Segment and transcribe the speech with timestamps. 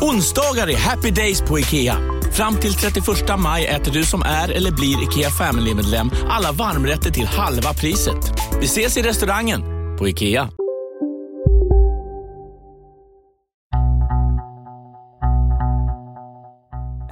[0.00, 1.96] Onsdagar är happy days på IKEA.
[2.32, 3.06] Fram till 31
[3.38, 8.32] maj äter du som är eller blir IKEA Family-medlem alla varmrätter till halva priset.
[8.60, 9.62] Vi ses i restaurangen
[9.98, 10.50] på IKEA.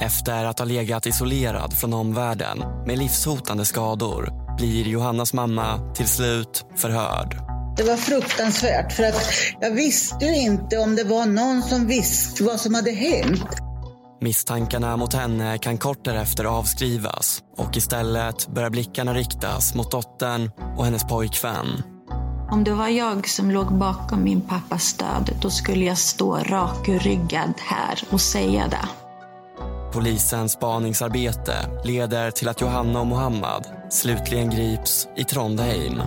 [0.00, 6.64] Efter att ha legat isolerad från omvärlden med livshotande skador blir Johannas mamma till slut
[6.76, 7.55] förhörd.
[7.76, 9.22] Det var fruktansvärt för att
[9.60, 13.48] jag visste ju inte om det var någon som visste vad som hade hänt.
[14.20, 20.84] Misstankarna mot henne kan kort därefter avskrivas och istället börjar blickarna riktas mot dottern och
[20.84, 21.82] hennes pojkvän.
[22.50, 27.54] Om det var jag som låg bakom min pappas död, då skulle jag stå rakryggad
[27.58, 28.88] här och säga det.
[29.92, 31.54] Polisens spaningsarbete
[31.84, 36.02] leder till att Johanna och Mohammad slutligen grips i Trondheim.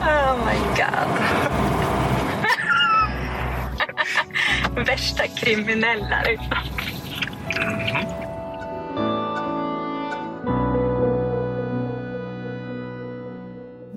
[0.00, 1.10] Oh my god.
[4.86, 6.56] Värsta kriminella liksom.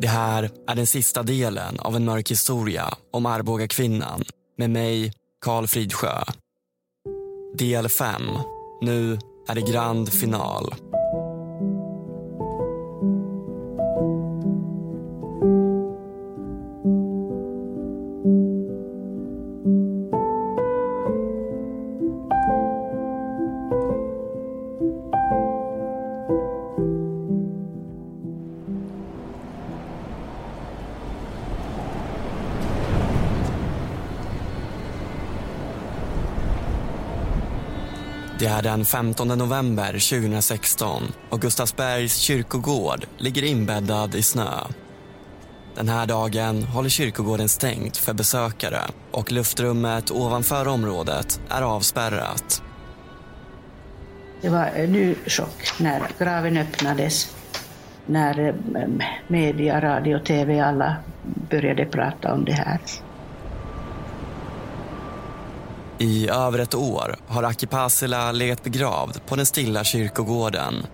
[0.02, 4.24] Det här är den sista delen av en mörk historia om Arboga kvinnan
[4.58, 5.14] med mig,
[5.46, 6.24] Karl Fridsjö.
[7.58, 8.22] Del 5.
[8.82, 10.74] Nu är det grand final.
[38.50, 44.50] Är den 15 november 2016 och Gustavsbergs kyrkogård ligger inbäddad i snö.
[45.76, 52.64] Den här dagen håller kyrkogården stängt för besökare och luftrummet ovanför området är avspärrat.
[54.42, 57.36] Det var eh, en ny chock när graven öppnades.
[58.06, 58.56] När eh,
[59.28, 60.96] media, radio, tv, alla
[61.50, 62.80] började prata om det här.
[66.02, 70.86] I över ett år har Aki Pasila legat begravd på den stilla kyrkogården.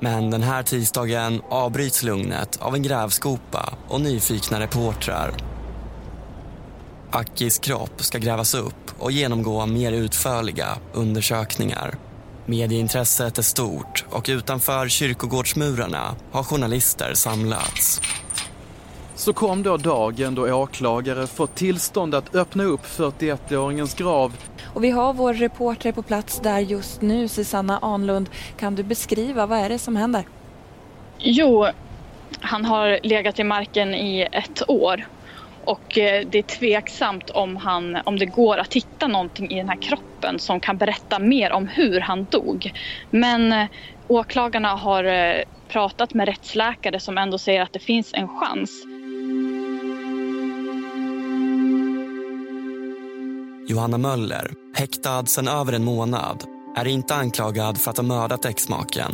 [0.00, 5.32] Men den här tisdagen avbryts lugnet av en grävskopa och nyfikna reportrar.
[7.10, 11.94] Akis kropp ska grävas upp och genomgå mer utförliga undersökningar.
[12.46, 18.00] Medieintresset är stort och utanför kyrkogårdsmurarna har journalister samlats.
[19.16, 24.36] Så kom då dagen då åklagare fått tillstånd att öppna upp 41-åringens grav.
[24.74, 28.28] Och vi har vår reporter på plats där just nu, Susanna Anlund.
[28.58, 30.24] Kan du beskriva, vad är det som händer?
[31.18, 31.66] Jo,
[32.40, 35.06] han har legat i marken i ett år.
[35.64, 39.68] Och eh, det är tveksamt om, han, om det går att hitta någonting i den
[39.68, 42.72] här kroppen som kan berätta mer om hur han dog.
[43.10, 43.66] Men eh,
[44.08, 48.95] åklagarna har eh, pratat med rättsläkare som ändå säger att det finns en chans.
[53.68, 56.44] Johanna Möller, häktad sedan över en månad,
[56.76, 59.12] är inte anklagad för att ha mördat exmaken.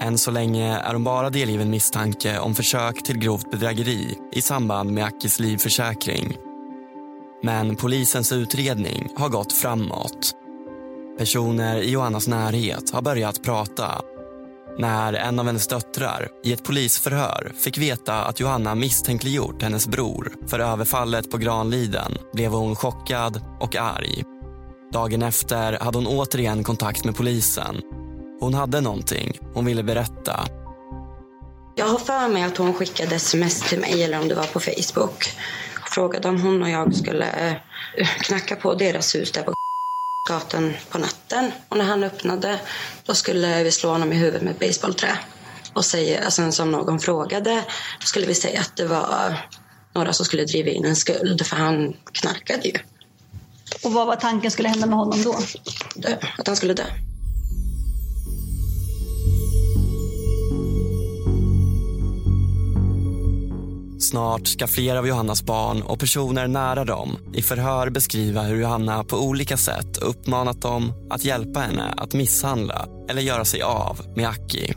[0.00, 4.92] Än så länge är hon bara delgiven misstanke om försök till grovt bedrägeri i samband
[4.92, 6.36] med Akis livförsäkring.
[7.42, 10.32] Men polisens utredning har gått framåt.
[11.18, 14.02] Personer i Johannas närhet har börjat prata
[14.78, 20.32] när en av hennes döttrar i ett polisförhör fick veta att Johanna misstänkliggjort hennes bror
[20.46, 24.24] för överfallet på Granliden blev hon chockad och arg.
[24.92, 27.80] Dagen efter hade hon återigen kontakt med polisen.
[28.40, 30.40] Hon hade någonting hon ville berätta.
[31.74, 34.60] Jag har för mig att hon skickade sms till mig eller om det var på
[34.60, 35.32] Facebook.
[35.90, 37.26] Frågade om hon och jag skulle
[37.96, 39.54] eh, knacka på deras hus där på
[40.28, 41.52] gatan på natten.
[41.68, 42.60] Och när han öppnade
[43.04, 45.18] då skulle vi slå honom i huvudet med ett baseballträ.
[45.74, 47.64] Och säga, alltså, som någon frågade,
[48.00, 49.48] då skulle vi säga att det var
[49.94, 52.74] några som skulle driva in en skuld, för han knarkade ju.
[53.82, 55.38] Och vad var tanken skulle hända med honom då?
[55.94, 56.84] Dö, att han skulle dö.
[64.14, 69.04] Snart ska flera av Johannas barn och personer nära dem i förhör beskriva hur Johanna
[69.04, 74.28] på olika sätt uppmanat dem att hjälpa henne att misshandla eller göra sig av med
[74.28, 74.74] Aki.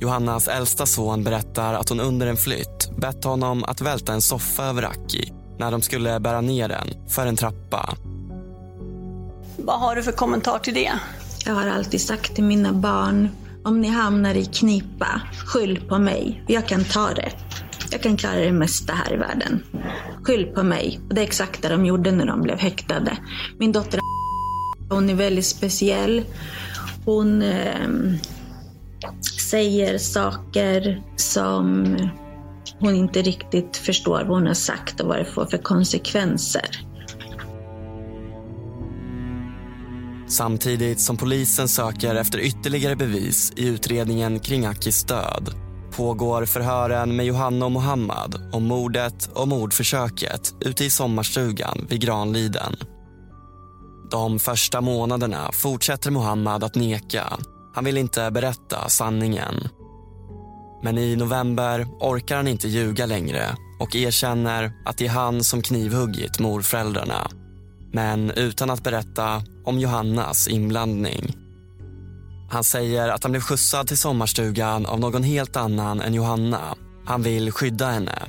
[0.00, 4.64] Johannas äldsta son berättar att hon under en flytt bett honom att välta en soffa
[4.64, 7.96] över Aki när de skulle bära ner den för en trappa.
[9.56, 10.92] Vad har du för kommentar till det?
[11.44, 13.28] Jag har alltid sagt till mina barn,
[13.64, 16.44] om ni hamnar i knipa, skyll på mig.
[16.46, 17.32] Jag kan ta det.
[17.90, 19.62] Jag kan klara det mesta här i världen.
[20.22, 21.00] Skyll på mig.
[21.08, 23.18] Och det är exakt det de gjorde när de blev häktade.
[23.58, 24.00] Min dotter
[24.90, 26.22] hon är väldigt speciell.
[27.04, 27.88] Hon eh,
[29.40, 31.96] säger saker som
[32.80, 36.87] hon inte riktigt förstår vad hon har sagt och vad det får för konsekvenser.
[40.28, 45.54] Samtidigt som polisen söker efter ytterligare bevis i utredningen kring Akis död
[45.96, 52.76] pågår förhören med Johanna och Mohammad om mordet och mordförsöket ute i sommarstugan vid Granliden.
[54.10, 57.24] De första månaderna fortsätter Mohammad att neka.
[57.74, 59.68] Han vill inte berätta sanningen.
[60.82, 63.44] Men i november orkar han inte ljuga längre
[63.80, 67.28] och erkänner att det är han som knivhuggit morföräldrarna.
[67.92, 71.36] Men utan att berätta om Johannas inblandning.
[72.50, 76.74] Han säger att han blev skjutsad till sommarstugan av någon helt annan än Johanna.
[77.04, 78.22] Han vill skydda henne.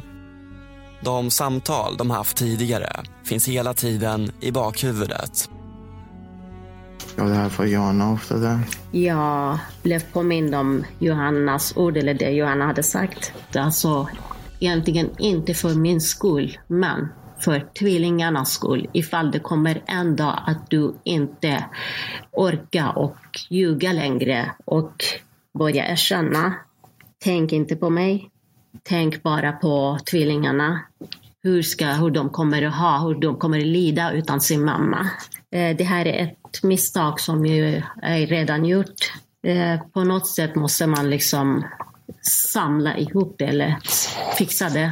[1.02, 5.50] De samtal de haft tidigare finns hela tiden i bakhuvudet.
[7.16, 8.60] Ja, det här får Johanna ofta det.
[8.92, 13.34] Jag blev påmind om Johannas ord, eller det Johanna hade sagt.
[13.56, 14.08] Alltså,
[14.60, 17.08] egentligen inte för min skull, men
[17.40, 18.88] för tvillingarnas skull.
[18.94, 21.66] Ifall det kommer en dag att du inte
[22.32, 23.18] orkar och
[23.50, 24.94] ljuga längre och
[25.58, 26.54] börja erkänna.
[27.24, 28.30] Tänk inte på mig.
[28.84, 30.80] Tänk bara på tvillingarna.
[31.44, 35.10] Hur, ska, hur de kommer att ha, hur de kommer att lida utan sin mamma.
[35.52, 39.14] Eh, det här är ett misstag som ju är redan gjort.
[39.44, 41.66] Eh, på något sätt måste man liksom
[42.22, 43.78] samla ihop det eller
[44.38, 44.92] fixa det.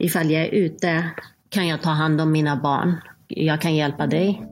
[0.00, 1.10] Ifall jag är ute
[1.52, 3.00] kan jag ta hand om mina barn.
[3.28, 4.46] Jag kan hjälpa dig.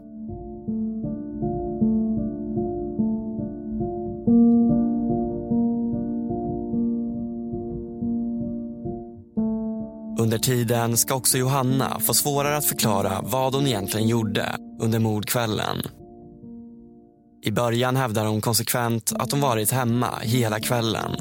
[10.18, 15.82] Under tiden ska också Johanna få svårare att förklara vad hon egentligen gjorde under mordkvällen.
[17.42, 21.16] I början hävdar hon konsekvent att hon varit hemma hela kvällen.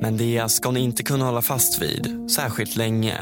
[0.00, 3.16] Men det ska hon inte kunna hålla fast vid särskilt länge.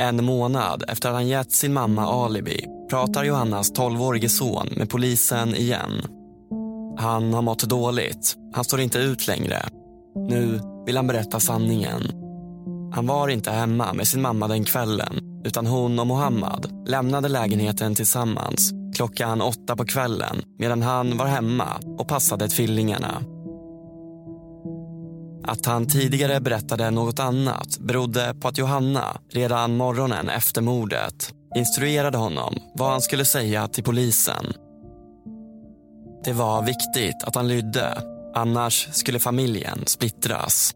[0.00, 5.54] En månad efter att han gett sin mamma alibi pratar Johannas 12-årige son med polisen
[5.54, 6.02] igen.
[6.98, 8.36] Han har mått dåligt.
[8.54, 9.62] Han står inte ut längre.
[10.28, 12.02] Nu vill han berätta sanningen.
[12.94, 17.94] Han var inte hemma med sin mamma den kvällen utan hon och Mohammad lämnade lägenheten
[17.94, 21.68] tillsammans klockan åtta på kvällen medan han var hemma
[21.98, 23.22] och passade tvillingarna.
[25.48, 32.18] Att han tidigare berättade något annat berodde på att Johanna redan morgonen efter mordet instruerade
[32.18, 34.52] honom vad han skulle säga till polisen.
[36.24, 38.02] Det var viktigt att han lydde,
[38.34, 40.74] annars skulle familjen splittras.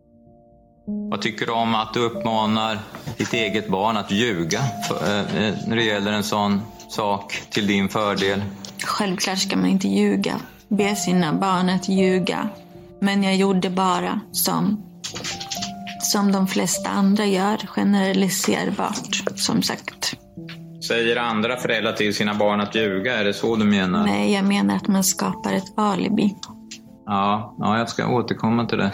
[1.11, 2.79] Vad tycker du om att du uppmanar
[3.19, 7.89] ditt eget barn att ljuga för, eh, när det gäller en sån sak till din
[7.89, 8.43] fördel?
[8.85, 10.41] Självklart ska man inte ljuga.
[10.69, 12.49] Be sina barn att ljuga.
[13.03, 14.83] Men jag gjorde bara som,
[16.01, 20.17] som de flesta andra gör, generaliserbart, som sagt.
[20.89, 23.19] Säger andra föräldrar till sina barn att ljuga?
[23.19, 24.07] Är det så du menar?
[24.07, 26.37] Nej, jag menar att man skapar ett alibi.
[27.07, 28.93] Ja, ja jag ska återkomma till det.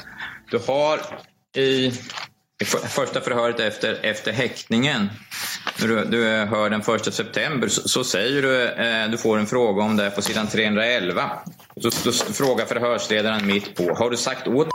[0.50, 0.98] Du har
[1.56, 1.92] i, i
[2.66, 5.10] första förhöret efter, efter häktningen,
[5.80, 9.46] när du, du hör den första september, så, så säger du, eh, du får en
[9.46, 11.30] fråga om det på sidan 311.
[11.80, 14.68] Så, så frågar förhörsledaren mitt på, har du sagt åt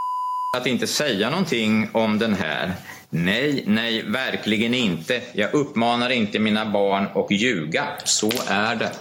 [0.58, 2.74] att inte säga någonting om den här?
[3.10, 5.22] Nej, nej, verkligen inte.
[5.34, 7.88] Jag uppmanar inte mina barn att ljuga.
[8.04, 8.92] Så är det.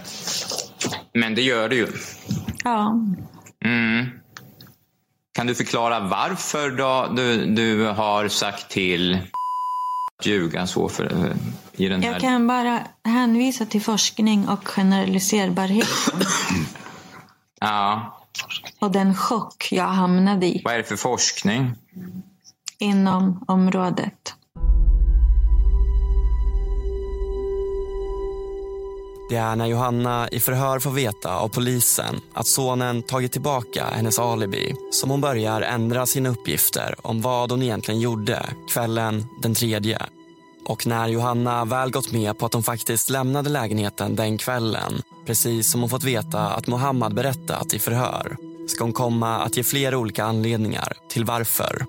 [1.15, 1.87] Men det gör du ju.
[2.65, 2.95] Ja.
[3.65, 4.22] Mm.
[5.33, 9.15] Kan du förklara varför då du, du har sagt till
[10.19, 11.35] att ljuga så för,
[11.73, 12.13] i den här...
[12.13, 15.89] Jag kan bara hänvisa till forskning och generaliserbarhet.
[17.61, 18.19] ja.
[18.79, 21.75] Och den chock jag hamnade i Vad är det för forskning?
[22.83, 24.35] inom området.
[29.33, 34.19] Det är när Johanna i förhör får veta av polisen att sonen tagit tillbaka hennes
[34.19, 39.99] alibi som hon börjar ändra sina uppgifter om vad hon egentligen gjorde kvällen den tredje.
[40.67, 45.71] Och när Johanna väl gått med på att hon faktiskt lämnade lägenheten den kvällen precis
[45.71, 48.37] som hon fått veta att Mohammad berättat i förhör
[48.69, 51.87] ska hon komma att ge flera olika anledningar till varför.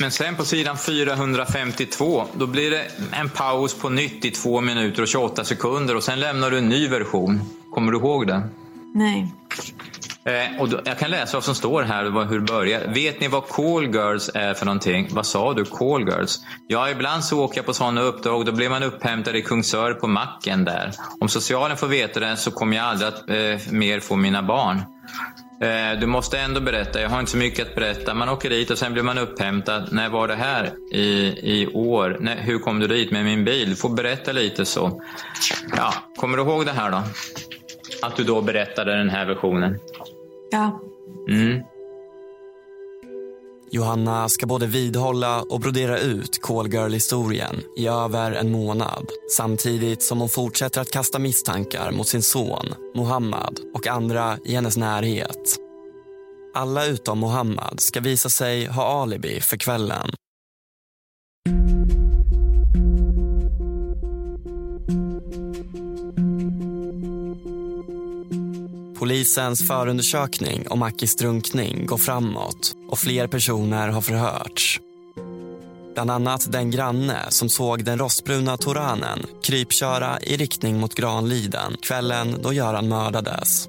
[0.00, 5.02] Men sen på sidan 452, då blir det en paus på nytt i 2 minuter
[5.02, 7.40] och 28 sekunder och sen lämnar du en ny version.
[7.74, 8.42] Kommer du ihåg det?
[8.94, 9.34] Nej.
[10.24, 12.86] Eh, och då, jag kan läsa vad som står här, vad- hur det börjar.
[12.94, 15.08] Vet ni vad call girls är för någonting?
[15.10, 16.38] Vad sa du, call girls?
[16.66, 18.46] Ja, ibland så åker jag på sådana uppdrag.
[18.46, 20.92] Då blir man upphämtad i Kungsör på macken där.
[21.20, 24.82] Om socialen får veta det så kommer jag aldrig att eh, mer få mina barn.
[25.60, 27.00] Eh, du måste ändå berätta.
[27.00, 28.14] Jag har inte så mycket att berätta.
[28.14, 29.88] Man åker dit och sen blir man upphämtad.
[29.92, 30.70] När var det här?
[30.90, 31.06] I,
[31.42, 32.16] i år?
[32.20, 33.70] När, hur kom du dit med min bil?
[33.70, 35.02] Du får berätta lite så.
[35.76, 37.02] Ja, kommer du ihåg det här då?
[38.02, 39.78] Att du då berättade den här versionen?
[40.50, 40.80] Ja.
[41.28, 41.62] Mm.
[43.72, 50.28] Johanna ska både vidhålla och brodera ut Callgirl-historien i över en månad samtidigt som hon
[50.28, 55.56] fortsätter att kasta misstankar mot sin son, Mohammad och andra i hennes närhet.
[56.54, 60.10] Alla utom Mohammad ska visa sig ha alibi för kvällen.
[69.10, 74.80] Polisens förundersökning om Akis drunkning går framåt och fler personer har förhörts.
[75.94, 82.36] Bland annat den granne som såg den rostbruna Toranen krypköra i riktning mot Granliden kvällen
[82.42, 83.68] då Göran mördades.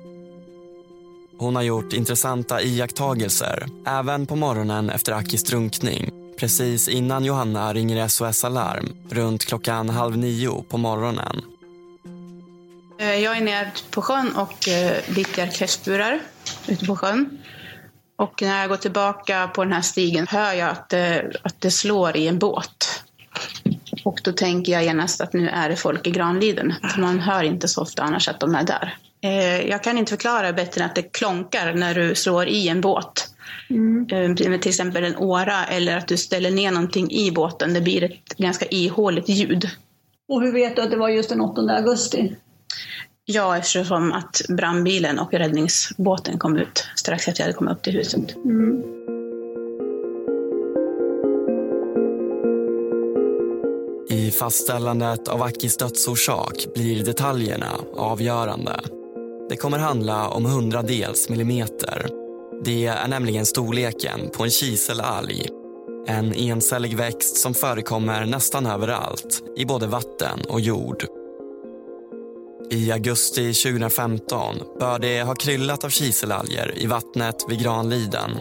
[1.38, 8.08] Hon har gjort intressanta iakttagelser även på morgonen efter Akis drunkning precis innan Johanna ringer
[8.08, 11.42] SOS Alarm runt klockan halv nio på morgonen.
[13.02, 16.20] Eh, Jag är nere på sjön och eh, vittjar kräftburar
[16.68, 17.38] ute på sjön.
[18.18, 21.72] Och när jag går tillbaka på den här stigen hör jag att det, att det
[21.72, 23.04] slår i en båt.
[24.04, 26.74] Och då tänker jag genast att nu är det folk i Granliden.
[26.94, 28.98] För man hör inte så ofta annars att de är där.
[29.24, 32.82] Eh, Jag kan inte förklara bättre än att det klonkar när du slår i en
[32.82, 33.30] båt.
[34.12, 37.74] Eh, Med till exempel en åra eller att du ställer ner någonting i båten.
[37.74, 39.70] Det blir ett ganska ihåligt ljud.
[40.30, 42.36] Och hur vet du att det var just den 8 augusti?
[43.26, 47.94] Ja, eftersom att brandbilen och räddningsbåten kom ut strax efter jag hade kommit upp till
[47.94, 48.36] huset.
[48.36, 48.84] Mm.
[54.10, 58.80] I fastställandet av Akis dödsorsak blir detaljerna avgörande.
[59.50, 62.10] Det kommer handla om hundradels millimeter.
[62.64, 65.50] Det är nämligen storleken på en kiselalg.
[66.08, 71.21] En encellig växt som förekommer nästan överallt i både vatten och jord.
[72.74, 78.32] I augusti 2015 bör det ha kryllat av kiselalger i vattnet vid Granliden.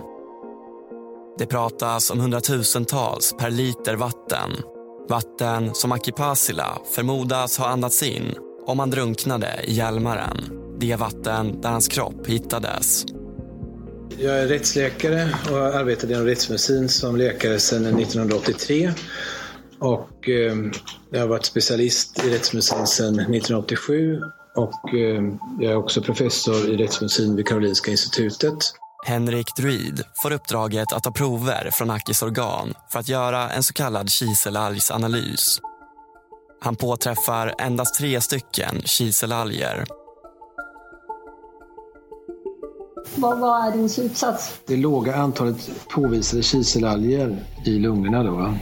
[1.39, 4.51] Det pratas om hundratusentals per liter vatten.
[5.09, 8.35] Vatten som Akipasila förmodas ha andats in
[8.67, 10.37] om han drunknade i Hjälmaren.
[10.81, 13.05] Det vatten där hans kropp hittades.
[14.19, 18.93] Jag är rättsläkare och har arbetat inom rättsmedicin som läkare sedan 1983.
[19.81, 20.57] Och eh,
[21.11, 24.21] jag har varit specialist i rättsmedicin sedan 1987
[24.57, 25.23] och eh,
[25.61, 28.59] jag är också professor i rättsmedicin vid Karolinska institutet.
[29.07, 33.73] Henrik Druid får uppdraget att ta prover från Akis organ för att göra en så
[33.73, 35.61] kallad kiselalgsanalys.
[36.61, 39.85] Han påträffar endast tre stycken kiselalger.
[43.17, 44.61] Vad, vad är din slutsats?
[44.67, 48.55] Det låga antalet påvisade kiselalger i lungorna då,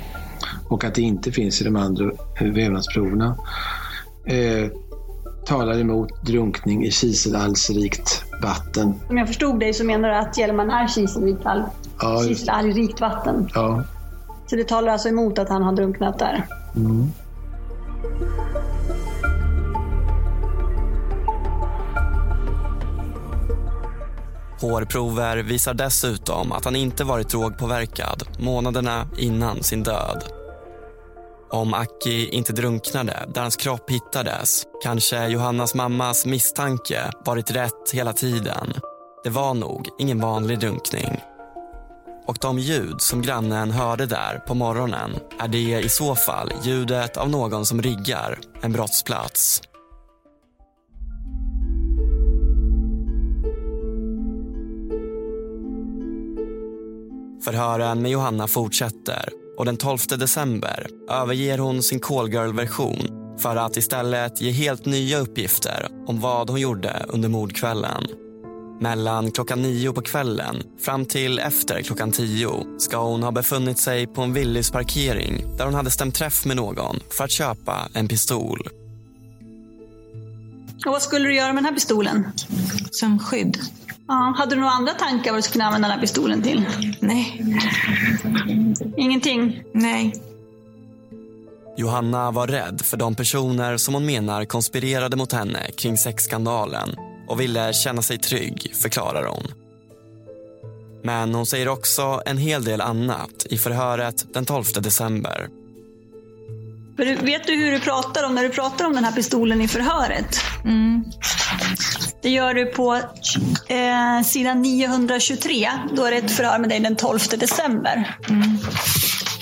[0.70, 2.10] och att det inte finns i de andra
[2.40, 3.36] vävnadsproverna
[4.26, 4.70] eh,
[5.46, 8.94] talar emot drunkning i kiselalgsrikt vatten.
[9.08, 11.62] Om jag förstod dig så menar du att Hjälmaren är kiselrikt all-
[12.00, 13.48] Ja, just- kiselalgrikt vatten.
[13.54, 13.82] Ja.
[14.46, 16.46] Så det talar alltså emot att han har drunknat där.
[16.76, 17.06] Mm.
[24.60, 30.24] Hårprover visar dessutom att han inte varit drogpåverkad månaderna innan sin död.
[31.50, 38.12] Om Aki inte drunknade där hans kropp hittades kanske Johannas mammas misstanke varit rätt hela
[38.12, 38.74] tiden.
[39.24, 41.20] Det var nog ingen vanlig drunkning.
[42.26, 47.16] Och de ljud som grannen hörde där på morgonen är det i så fall ljudet
[47.16, 49.62] av någon som riggar en brottsplats.
[57.44, 62.98] Förhören med Johanna fortsätter och den 12 december överger hon sin callgirl-version
[63.38, 68.06] för att istället ge helt nya uppgifter om vad hon gjorde under mordkvällen.
[68.80, 74.06] Mellan klockan nio på kvällen fram till efter klockan tio ska hon ha befunnit sig
[74.06, 78.08] på en Willys parkering där hon hade stämt träff med någon för att köpa en
[78.08, 78.68] pistol.
[80.86, 82.26] Och vad skulle du göra med den här pistolen?
[82.90, 83.58] Som skydd.
[84.08, 86.66] Ja, hade du några andra tankar vad du skulle använda den här pistolen till?
[87.00, 87.44] Nej.
[88.96, 89.62] Ingenting?
[89.72, 90.14] Nej.
[91.76, 96.96] Johanna var rädd för de personer som hon menar konspirerade mot henne kring sexskandalen
[97.28, 99.52] och ville känna sig trygg, förklarar hon.
[101.02, 105.48] Men hon säger också en hel del annat i förhöret den 12 december.
[106.98, 110.40] Vet du hur du pratar om när du pratar om den här pistolen i förhöret?
[110.64, 111.04] Mm.
[112.22, 112.94] Det gör du på
[113.68, 115.70] eh, sidan 923.
[115.92, 118.16] Då är det ett förhör med dig den 12 december.
[118.28, 118.58] Mm.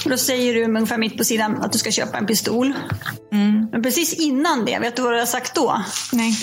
[0.04, 2.74] Då säger du ungefär mitt på sidan att du ska köpa en pistol.
[3.32, 3.68] Mm.
[3.72, 5.82] Men precis innan det, vet du vad du har sagt då?
[6.12, 6.38] Nej.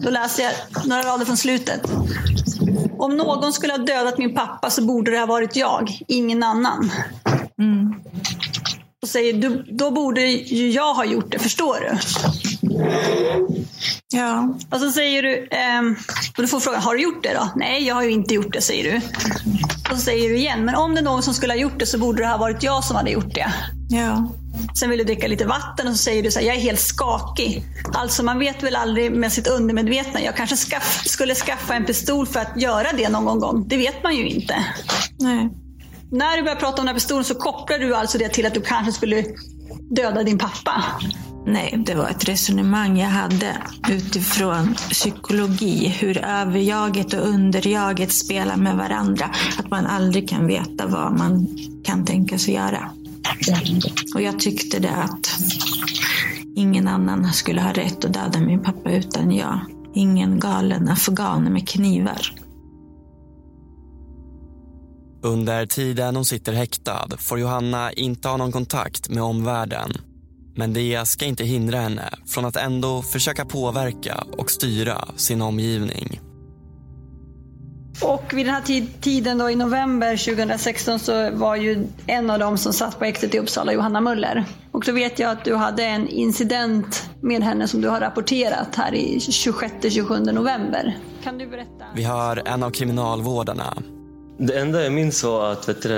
[0.00, 0.52] Då läser jag
[0.86, 1.80] några rader från slutet.
[2.98, 6.90] Om någon skulle ha dödat min pappa så borde det ha varit jag, ingen annan.
[7.58, 7.94] Mm.
[9.04, 11.98] Och säger du, då borde ju jag ha gjort det, förstår du?
[14.16, 14.54] Ja.
[14.70, 15.96] Och så säger du, ehm,
[16.36, 17.48] och du får frågan, har du gjort det då?
[17.56, 18.96] Nej, jag har ju inte gjort det, säger du.
[19.90, 21.86] Och så säger du igen, men om det är någon som skulle ha gjort det
[21.86, 23.52] så borde det ha varit jag som hade gjort det.
[23.88, 24.32] Ja.
[24.78, 26.80] Sen vill du dricka lite vatten och så säger du så här, jag är helt
[26.80, 27.64] skakig.
[27.94, 32.26] Alltså man vet väl aldrig med sitt undermedvetna, jag kanske skaff, skulle skaffa en pistol
[32.26, 33.68] för att göra det någon gång.
[33.68, 34.64] Det vet man ju inte.
[35.18, 35.50] Nej.
[36.14, 38.54] När du börjar prata om den här pistolen så kopplar du alltså det till att
[38.54, 39.24] du kanske skulle
[39.90, 40.84] döda din pappa.
[41.46, 43.56] Nej, det var ett resonemang jag hade
[43.90, 45.88] utifrån psykologi.
[45.88, 49.30] Hur överjaget och underjaget spelar med varandra.
[49.58, 51.48] Att man aldrig kan veta vad man
[51.84, 52.90] kan tänka sig göra.
[54.14, 55.30] Och jag tyckte det att
[56.54, 59.60] ingen annan skulle ha rätt att döda min pappa utan jag.
[59.94, 62.43] Ingen galen afghan med knivar.
[65.24, 69.92] Under tiden hon sitter häktad får Johanna inte ha någon kontakt med omvärlden.
[70.56, 76.20] Men det ska inte hindra henne från att ändå försöka påverka och styra sin omgivning.
[78.02, 82.38] Och vid den här tid, tiden då i november 2016 så var ju en av
[82.38, 84.44] dem som satt på häktet i Uppsala Johanna Möller.
[84.72, 88.74] Och då vet jag att du hade en incident med henne som du har rapporterat
[88.76, 90.98] här i 26-27 november.
[91.22, 91.84] Kan du berätta?
[91.94, 93.74] Vi hör en av kriminalvårdarna.
[94.38, 95.88] Det enda jag minns var att vet du,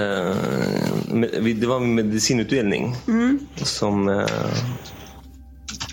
[1.54, 2.94] det var en medicinutdelning.
[3.08, 3.38] Mm.
[3.56, 4.26] Som, eh,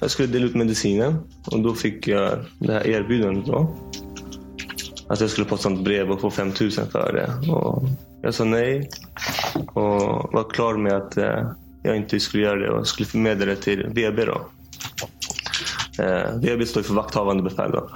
[0.02, 3.46] jag skulle dela ut medicinen och då fick jag det här erbjudandet.
[3.46, 3.76] Då.
[5.08, 7.52] Att jag skulle posta ett brev och få 5000 för det.
[7.52, 7.84] Och
[8.22, 8.90] jag sa nej
[9.74, 11.52] och var klar med att eh,
[11.84, 14.26] jag inte skulle göra det och skulle förmedla det till VB.
[14.26, 14.48] Då.
[16.04, 17.72] Eh, VB står för vakthavande befäl.
[17.72, 17.90] Då.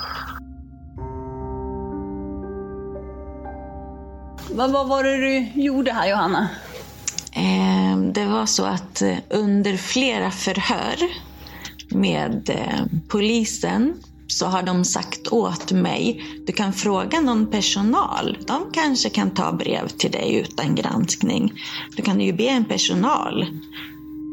[4.57, 6.49] Vad, vad var det du gjorde här Johanna?
[7.31, 10.95] Eh, Det var så att eh, under flera förhör
[11.89, 13.93] med eh, polisen
[14.27, 18.37] så har de sagt åt mig, du kan fråga någon personal.
[18.47, 21.51] De kanske kan ta brev till dig utan granskning.
[21.95, 23.45] Du kan ju be en personal.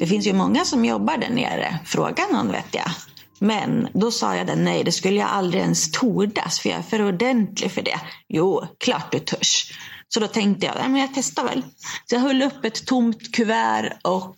[0.00, 1.78] Det finns ju många som jobbar där nere.
[1.84, 2.90] Fråga någon vet jag.
[3.38, 6.82] Men då sa jag det, nej det skulle jag aldrig ens tordas för jag är
[6.82, 8.00] för ordentlig för det.
[8.28, 9.72] Jo, klart du törs.
[10.14, 11.62] Så då tänkte jag, men jag testar väl.
[12.04, 14.36] Så jag höll upp ett tomt kuvert och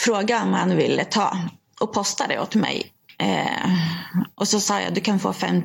[0.00, 1.36] frågade om han ville ta
[1.80, 2.92] och postade åt mig.
[3.18, 3.70] Eh,
[4.34, 5.64] och så sa jag, du kan få 5 000.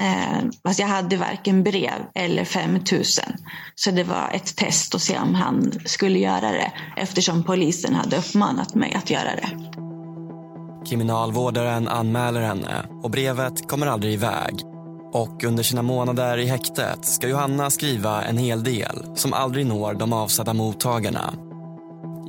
[0.00, 2.82] Eh, fast jag hade varken brev eller 5 000.
[3.74, 6.72] Så det var ett test att se om han skulle göra det.
[6.96, 9.48] Eftersom polisen hade uppmanat mig att göra det.
[10.88, 14.69] Kriminalvårdaren anmäler henne och brevet kommer aldrig iväg.
[15.12, 19.94] Och under sina månader i häktet ska Johanna skriva en hel del som aldrig når
[19.94, 21.34] de avsedda mottagarna.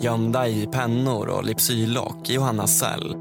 [0.02, 3.16] Gömda i pennor och Lypsyllock i Johannas cell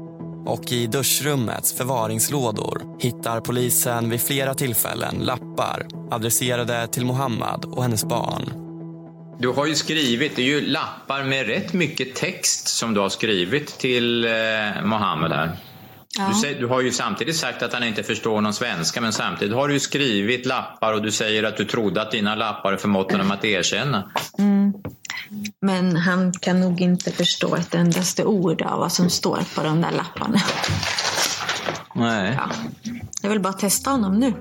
[0.45, 8.05] och i duschrummets förvaringslådor hittar polisen vid flera tillfällen lappar adresserade till Mohammad och hennes
[8.05, 8.53] barn.
[9.39, 13.09] Du har ju skrivit, det är ju lappar med rätt mycket text som du har
[13.09, 14.31] skrivit till eh,
[14.83, 15.57] Mohammed här.
[16.17, 16.27] Ja.
[16.27, 19.55] Du, säger, du har ju samtidigt sagt att han inte förstår någon svenska men samtidigt
[19.55, 23.31] har du skrivit lappar och du säger att du trodde att dina lappar förmått honom
[23.31, 24.11] att erkänna.
[24.37, 24.73] Mm.
[25.61, 29.81] Men han kan nog inte förstå ett endaste ord av vad som står på de
[29.81, 30.41] där lapparna.
[31.95, 32.39] Nej.
[33.21, 34.33] Jag vill bara testa honom nu.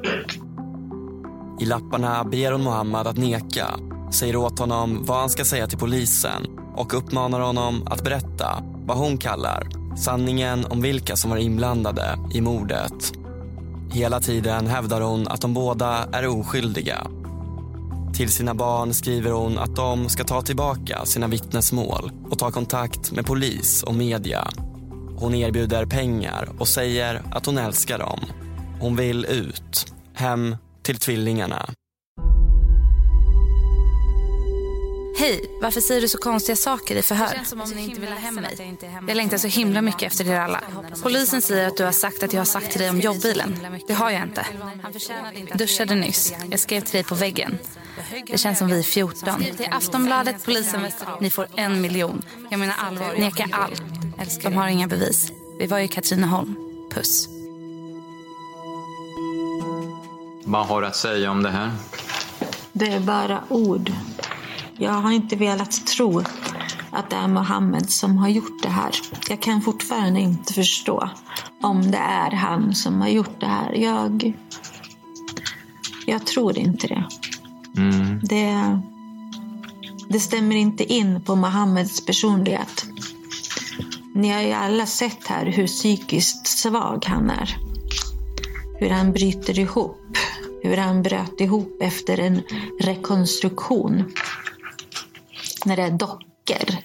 [1.61, 3.67] I lapparna ber hon Mohammad att neka,
[4.13, 8.97] säger åt honom vad han ska säga till polisen och uppmanar honom att berätta vad
[8.97, 13.13] hon kallar sanningen om vilka som var inblandade i mordet.
[13.93, 17.07] Hela tiden hävdar hon att de båda är oskyldiga.
[18.15, 23.13] Till sina barn skriver hon att de ska ta tillbaka sina vittnesmål och ta kontakt
[23.13, 24.49] med polis och media.
[25.17, 28.21] Hon erbjuder pengar och säger att hon älskar dem.
[28.81, 31.67] Hon vill ut, hem till tvillingarna.
[35.21, 37.39] Hej, varför säger du så konstiga saker i förhör?
[37.39, 38.79] Det som om ni inte vill ha hem mig.
[39.09, 40.61] Jag längtar så himla mycket efter er alla.
[41.03, 43.67] Polisen säger att du har sagt att jag har sagt till dig om jobbbilen.
[43.87, 44.47] Det har jag inte.
[45.55, 46.35] Duschade nyss.
[46.51, 47.59] Jag skrev till dig på väggen.
[48.27, 49.45] Det känns som vi är 14.
[49.57, 50.81] Till Aftonbladet, polisen,
[51.21, 52.23] ni får en miljon.
[52.51, 53.15] Jag menar allvar.
[53.19, 54.43] Neka allt.
[54.43, 55.33] De har inga bevis.
[55.59, 56.57] Vi var i Katrineholm.
[56.91, 57.29] Puss.
[60.45, 61.73] Vad har du att säga om det här?
[62.73, 63.93] Det är bara ord.
[64.81, 66.23] Jag har inte velat tro
[66.91, 68.91] att det är Mohammed som har gjort det här.
[69.29, 71.11] Jag kan fortfarande inte förstå
[71.63, 73.73] om det är han som har gjort det här.
[73.73, 74.33] Jag,
[76.07, 77.05] jag tror inte det.
[77.77, 78.21] Mm.
[78.23, 78.81] det.
[80.09, 82.87] Det stämmer inte in på Mohammeds personlighet.
[84.15, 87.57] Ni har ju alla sett här hur psykiskt svag han är.
[88.79, 90.17] Hur han bryter ihop.
[90.63, 92.43] Hur han bröt ihop efter en
[92.81, 94.05] rekonstruktion
[95.65, 96.77] när det är dockor.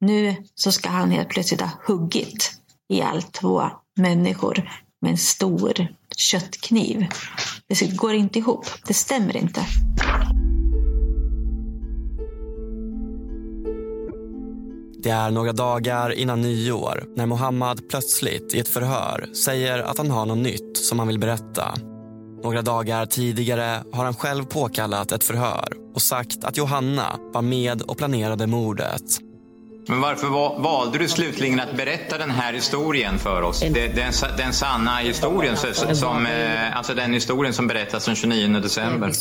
[0.00, 2.50] Nu så ska han helt plötsligt ha huggit
[2.88, 3.62] ihjäl två
[3.96, 7.06] människor med en stor köttkniv.
[7.66, 8.66] Det går inte ihop.
[8.86, 9.66] Det stämmer inte.
[15.02, 20.10] Det är några dagar innan nyår när Mohammad plötsligt i ett förhör säger att han
[20.10, 21.74] har något nytt som han vill berätta.
[22.44, 27.82] Några dagar tidigare har han själv påkallat ett förhör och sagt att Johanna var med
[27.82, 29.02] och planerade mordet.
[29.88, 33.60] Men varför va- valde du slutligen att berätta den här historien för oss?
[33.94, 35.56] Den, sa- den sanna historien,
[35.92, 39.12] som, eh, alltså den historien som berättas den 29 december.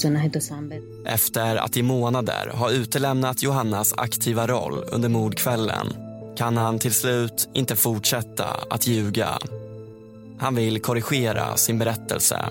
[1.05, 5.93] Efter att i månader ha utelämnat Johannas aktiva roll under mordkvällen
[6.37, 9.29] kan han till slut inte fortsätta att ljuga.
[10.39, 12.45] Han vill korrigera sin berättelse.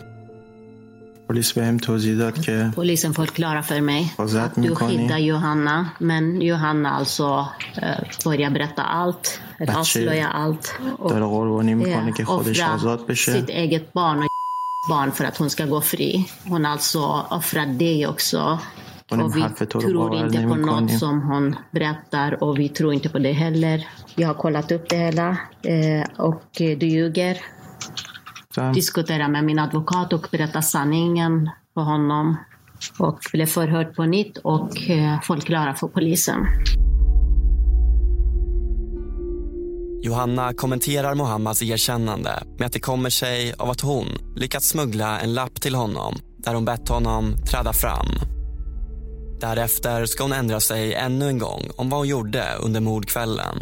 [1.31, 5.17] پلیس بهم توضیح داد که Polisen förklarar för mig Vad zat att du می‌کنی؟ skyddar
[5.17, 5.89] Johanna.
[5.99, 7.47] Men Johanna alltså
[7.81, 9.75] eh, börjar berätta allt, Bättre.
[9.79, 10.79] avslöja allt.
[11.09, 14.27] داره قربانی میکنه eh, که خودش offra آزاد بشه sitt eget barn och
[14.89, 16.29] barn för att hon ska gå fri.
[16.49, 18.59] Hon alltså offrar dig också.
[19.09, 22.43] Hon Och vi حرف تو رو tror باور inte på något نمیکنیم som hon berättar
[22.43, 23.87] och vi tror inte på det heller.
[24.15, 25.29] Jag har kollat upp det hela
[25.61, 27.37] eh, och eh, du ljuger.
[28.74, 32.36] Diskutera med min advokat och berätta sanningen för honom.
[32.98, 36.46] Och blev förhörd på nytt och eh, förklara för polisen.
[40.02, 45.34] Johanna kommenterar Mohammads erkännande med att det kommer sig av att hon lyckats smuggla en
[45.34, 48.06] lapp till honom där hon bett honom träda fram.
[49.40, 53.60] Därefter ska hon ändra sig ännu en gång om vad hon gjorde under mordkvällen.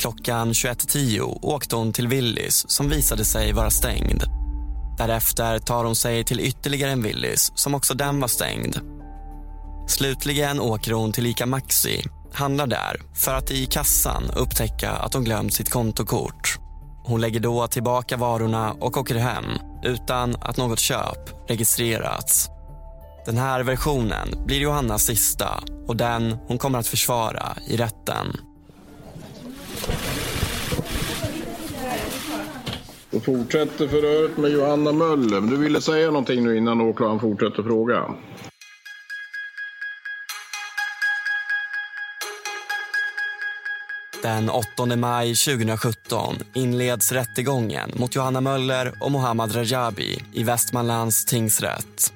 [0.00, 4.22] Klockan 21.10 åkte hon till Willys som visade sig vara stängd.
[4.98, 8.80] Därefter tar hon sig till ytterligare en Willys som också den var stängd.
[9.88, 15.24] Slutligen åker hon till Ica Maxi, handlar där för att i kassan upptäcka att hon
[15.24, 16.58] glömt sitt kontokort.
[17.04, 19.44] Hon lägger då tillbaka varorna och åker hem
[19.82, 22.48] utan att något köp registrerats.
[23.26, 28.49] Den här versionen blir Johannas sista och den hon kommer att försvara i rätten.
[33.10, 35.40] Då fortsätter förhöret med Johanna Möller.
[35.40, 38.14] Du ville säga någonting nu innan åklagaren fortsätter fråga.
[44.22, 52.12] Den 8 maj 2017 inleds rättegången mot Johanna Möller och Mohammad Rajabi i Västmanlands tingsrätt.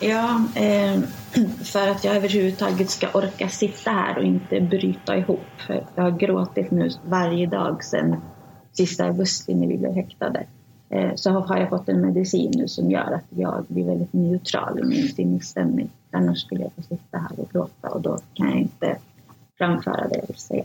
[0.00, 1.00] Ja, eh,
[1.64, 5.46] för att jag överhuvudtaget ska orka sitta här och inte bryta ihop.
[5.94, 8.16] Jag har gråtit nu varje dag sedan
[8.72, 10.46] sista augusti när vi blev häktade.
[10.90, 14.78] Eh, så har jag fått en medicin nu som gör att jag blir väldigt neutral
[14.78, 15.90] i min sinnesstämning.
[16.10, 18.98] Annars skulle jag få sitta här och gråta och då kan jag inte
[19.58, 20.64] framföra det jag vill säga.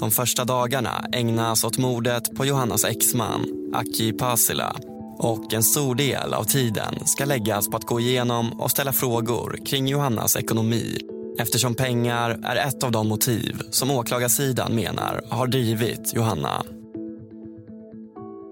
[0.00, 4.76] De första dagarna ägnas åt mordet på Johannas exman, Aki Pasila.
[5.22, 9.58] Och en stor del av tiden ska läggas på att gå igenom och ställa frågor
[9.66, 10.98] kring Johannas ekonomi
[11.38, 16.62] eftersom pengar är ett av de motiv som åklagarsidan menar har drivit Johanna.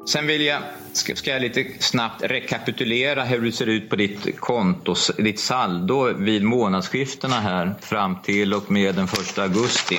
[0.08, 4.94] sen vill jag, ska, jag lite snabbt rekapitulera hur det ser ut på ditt konto,
[5.18, 9.98] ditt saldo vid månadsskiftena här fram till och med den 1 augusti.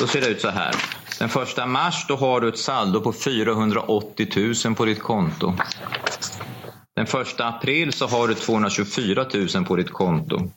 [0.00, 0.74] Då ser det ut så här.
[1.24, 5.54] Den 1 mars då har du ett saldo på 480 000 på ditt konto.
[6.96, 10.50] Den 1 april så har du 224 000 på ditt konto.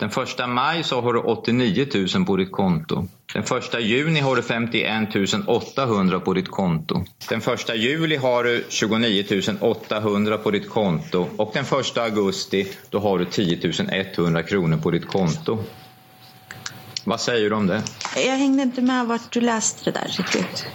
[0.00, 3.08] Den 1 maj så har du 89 000 på ditt konto.
[3.34, 5.14] Den 1 juni har du 51
[5.46, 7.04] 800 på ditt konto.
[7.28, 12.98] Den 1 juli har du 29 800 på ditt konto och den 1 augusti då
[12.98, 13.60] har du 10
[14.16, 15.58] 100 kronor på ditt konto.
[17.06, 17.82] Vad säger du om det?
[18.16, 20.66] Jag hängde inte med vart du läste det där riktigt.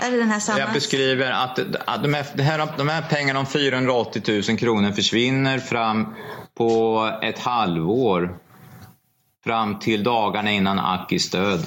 [0.00, 0.58] Är det den här samma?
[0.58, 6.14] Jag beskriver att, att de, här, de här pengarna om 480 000 kronor försvinner fram
[6.54, 8.38] på ett halvår
[9.44, 11.64] fram till dagarna innan Akis död.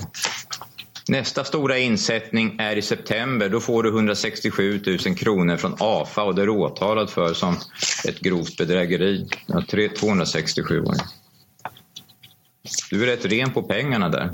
[1.08, 3.50] Nästa stora insättning är i september.
[3.50, 7.56] Då får du 167 000 kronor från AFA och det är åtalad för som
[8.08, 9.28] ett grovt bedrägeri.
[9.48, 9.62] Ja,
[10.00, 10.96] 267 år.
[12.90, 14.32] Du är rätt ren på pengarna där.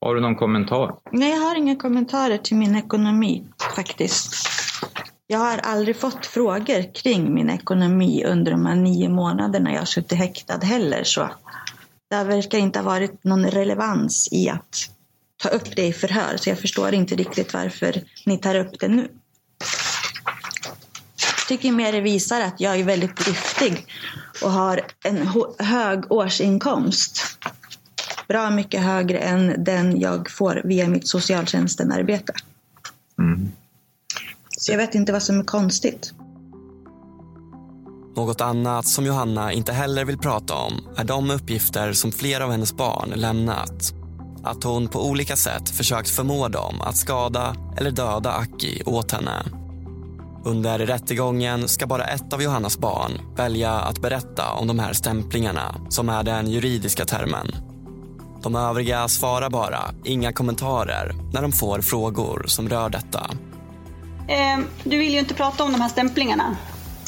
[0.00, 0.96] Har du någon kommentar?
[1.12, 3.44] Nej, jag har inga kommentarer till min ekonomi
[3.76, 4.48] faktiskt.
[5.26, 9.86] Jag har aldrig fått frågor kring min ekonomi under de här nio månaderna jag har
[9.86, 11.04] suttit häktad heller.
[11.04, 11.30] Så
[12.10, 14.90] det verkar inte ha varit någon relevans i att
[15.42, 16.36] ta upp det i förhör.
[16.36, 19.08] Så jag förstår inte riktigt varför ni tar upp det nu.
[21.48, 23.86] Tycker mer det visar att jag är väldigt driftig
[24.42, 25.28] och har en
[25.58, 27.20] hög årsinkomst.
[28.28, 32.32] Bra mycket högre än den jag får via mitt socialtjänstenarbete.
[33.18, 33.52] Mm.
[34.58, 36.12] Så jag vet inte vad som är konstigt.
[38.16, 42.50] Något annat som Johanna inte heller vill prata om är de uppgifter som flera av
[42.50, 43.94] hennes barn lämnat.
[44.44, 49.63] Att hon på olika sätt försökt förmå dem att skada eller döda Aki åt henne.
[50.46, 55.74] Under rättegången ska bara ett av Johannas barn välja att berätta om de här stämplingarna
[55.88, 57.46] som är den juridiska termen.
[58.42, 63.30] De övriga svarar bara inga kommentarer när de får frågor som rör detta.
[64.28, 66.56] Eh, du vill ju inte prata om de här stämplingarna.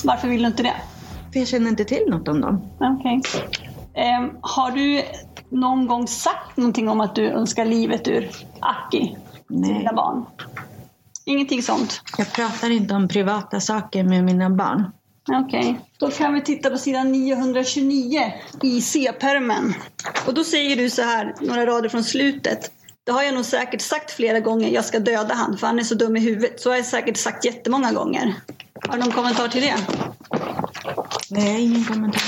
[0.04, 0.76] Varför vill du inte det?
[1.32, 2.70] För jag känner inte till något om dem.
[2.80, 3.20] Okej.
[3.20, 4.04] Okay.
[4.04, 5.02] Eh, har du
[5.48, 9.16] någon gång sagt någonting om att du önskar livet ur Aki
[9.48, 10.24] till dina barn?
[11.28, 12.02] Ingenting sånt?
[12.18, 14.90] Jag pratar inte om privata saker med mina barn.
[15.28, 15.74] Okej, okay.
[15.98, 19.74] då kan vi titta på sidan 929 i C-permen.
[20.26, 22.70] Och då säger du så här, några rader från slutet.
[23.04, 25.82] Det har jag nog säkert sagt flera gånger, jag ska döda han för han är
[25.82, 26.60] så dum i huvudet.
[26.60, 28.34] Så har jag säkert sagt jättemånga gånger.
[28.88, 29.76] Har du någon kommentar till det?
[31.30, 32.22] Nej, ingen kommentar.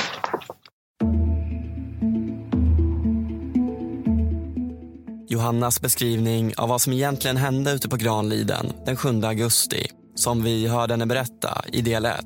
[5.30, 10.66] Johannas beskrivning av vad som egentligen hände ute på Granliden den 7 augusti som vi
[10.66, 12.16] hörde henne berätta i del 1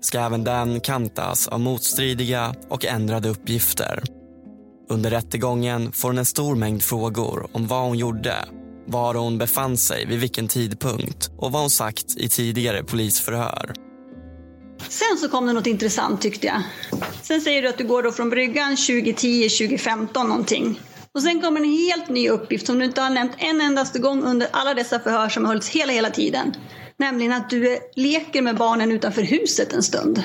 [0.00, 4.02] ska även den kantas av motstridiga och ändrade uppgifter.
[4.88, 8.34] Under rättegången får hon en stor mängd frågor om vad hon gjorde,
[8.86, 13.72] var hon befann sig vid vilken tidpunkt och vad hon sagt i tidigare polisförhör.
[14.88, 16.62] Sen så kom det något intressant tyckte jag.
[17.22, 20.80] Sen säger du att du går då från bryggan 2010, 2015 någonting.
[21.16, 24.24] Och sen kommer en helt ny uppgift som du inte har nämnt en endaste gång
[24.24, 26.54] under alla dessa förhör som har hållits hela, hela tiden.
[26.96, 30.22] Nämligen att du leker med barnen utanför huset en stund.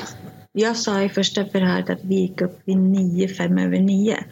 [0.51, 4.23] Jag sa i första förhöret att vi gick upp vid nio, fem över nio.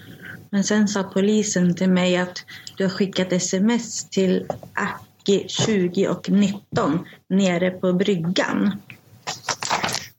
[0.50, 2.46] Men sen sa polisen till mig att
[2.78, 8.72] du har skickat sms till Aki 20 och 19 nere på bryggan.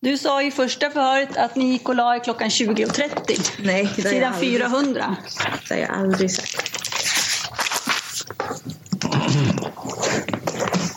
[0.03, 3.51] Du sa i första förhöret att ni gick och la er klockan 20.30.
[3.65, 5.17] Nej, det har Sidan 400.
[5.69, 6.81] Det har jag aldrig sagt.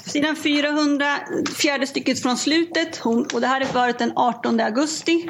[0.06, 1.06] Sidan 400,
[1.56, 2.98] fjärde stycket från slutet.
[2.98, 5.30] Hon, och det här är förhöret den 18 augusti.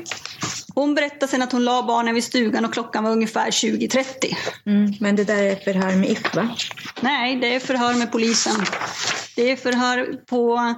[0.75, 4.35] Hon berättade sen att hon la barnen vid stugan och klockan var ungefär 20.30.
[4.65, 6.55] Mm, men det där är förhör med If va?
[7.01, 8.65] Nej, det är förhör med polisen.
[9.35, 10.73] Det är förhör på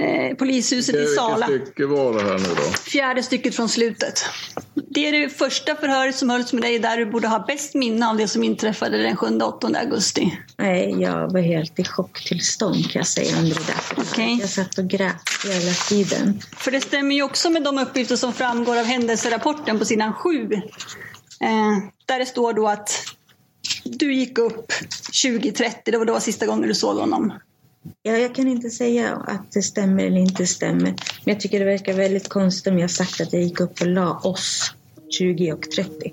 [0.00, 1.46] eh, polishuset i Sala.
[1.46, 2.62] Vilket stycke var det här nu då?
[2.62, 4.24] Fjärde stycket från slutet.
[4.74, 8.08] Det är det första förhöret som hölls med dig där du borde ha bäst minne
[8.08, 10.38] av det som inträffade den 7-8 augusti.
[10.58, 14.02] Nej, jag var helt i chocktillstånd kan jag säga under det där.
[14.02, 14.36] Okay.
[14.40, 16.40] Jag satt och grät hela tiden.
[16.56, 20.52] För det stämmer ju också med de uppgifter som framgår av händelserapporten på sidan 7.
[20.52, 21.50] Eh,
[22.06, 23.14] där det står då att
[23.84, 24.72] du gick upp
[25.12, 27.32] 20.30, det var då sista gången du såg honom.
[28.02, 30.94] Ja, jag kan inte säga att det stämmer eller inte stämmer.
[31.24, 33.86] Men jag tycker det verkar väldigt konstigt om jag sagt att jag gick upp och
[33.86, 34.74] la oss
[35.18, 36.12] 20 och 30.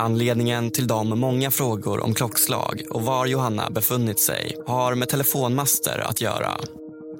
[0.00, 5.98] Anledningen till de många frågor om klockslag och var Johanna befunnit sig har med telefonmaster
[5.98, 6.50] att göra.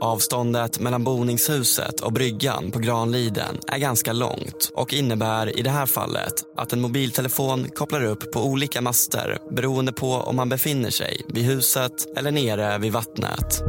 [0.00, 5.86] Avståndet mellan boningshuset och bryggan på Granliden är ganska långt och innebär i det här
[5.86, 11.22] fallet att en mobiltelefon kopplar upp på olika master beroende på om man befinner sig
[11.28, 13.62] vid huset eller nere vid vattnet.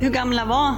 [0.00, 0.74] Hur gamla var?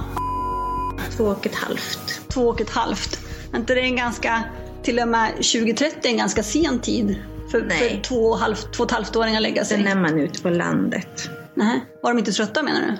[1.17, 2.21] Två och ett halvt.
[2.27, 3.19] Två och ett halvt.
[3.53, 4.43] Är inte det en ganska,
[4.83, 7.15] till och med 2030, en ganska sen tid
[7.53, 9.77] för, för två och, halv, två och ett halvt-åringar att lägga sig?
[9.77, 11.29] Sen är man ute på landet.
[11.53, 11.85] Nej.
[12.01, 12.97] Var de inte trötta menar du?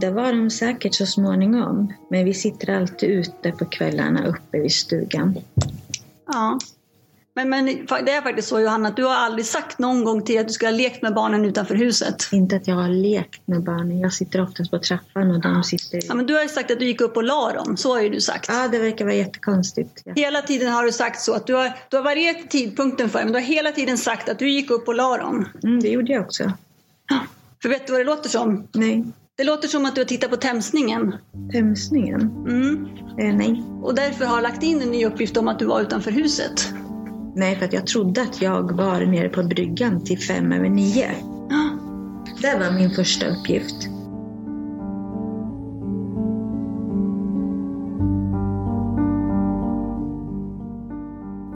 [0.00, 1.94] Det var de säkert så småningom.
[2.10, 5.38] Men vi sitter alltid ute på kvällarna uppe vid stugan.
[6.26, 6.58] Ja.
[7.44, 7.66] Men, men
[8.04, 10.52] det är faktiskt så Johanna, att du har aldrig sagt någon gång till att du
[10.52, 12.28] skulle ha lekt med barnen utanför huset.
[12.32, 14.00] Inte att jag har lekt med barnen.
[14.00, 16.00] Jag sitter oftast på trappan och de sitter...
[16.08, 17.76] Ja, men du har ju sagt att du gick upp och la dem.
[17.76, 18.46] Så har ju du sagt.
[18.48, 20.02] Ja, det verkar vara jättekonstigt.
[20.04, 20.12] Ja.
[20.16, 21.34] Hela tiden har du sagt så.
[21.34, 24.38] att Du har, du har varierat tidpunkten för men du har hela tiden sagt att
[24.38, 25.48] du gick upp och la dem.
[25.62, 26.52] Mm, det gjorde jag också.
[27.62, 28.68] För vet du vad det låter som?
[28.72, 29.04] Nej.
[29.36, 31.14] Det låter som att du har tittat på Tämsningen.
[31.52, 32.20] Tämsningen?
[32.20, 32.88] Mm.
[33.18, 33.64] Eh, nej.
[33.82, 36.72] Och därför har lagt in en ny uppgift om att du var utanför huset.
[37.34, 41.10] Nej, för att jag trodde att jag var nere på bryggan till fem över nio.
[42.42, 43.88] Det var min första uppgift.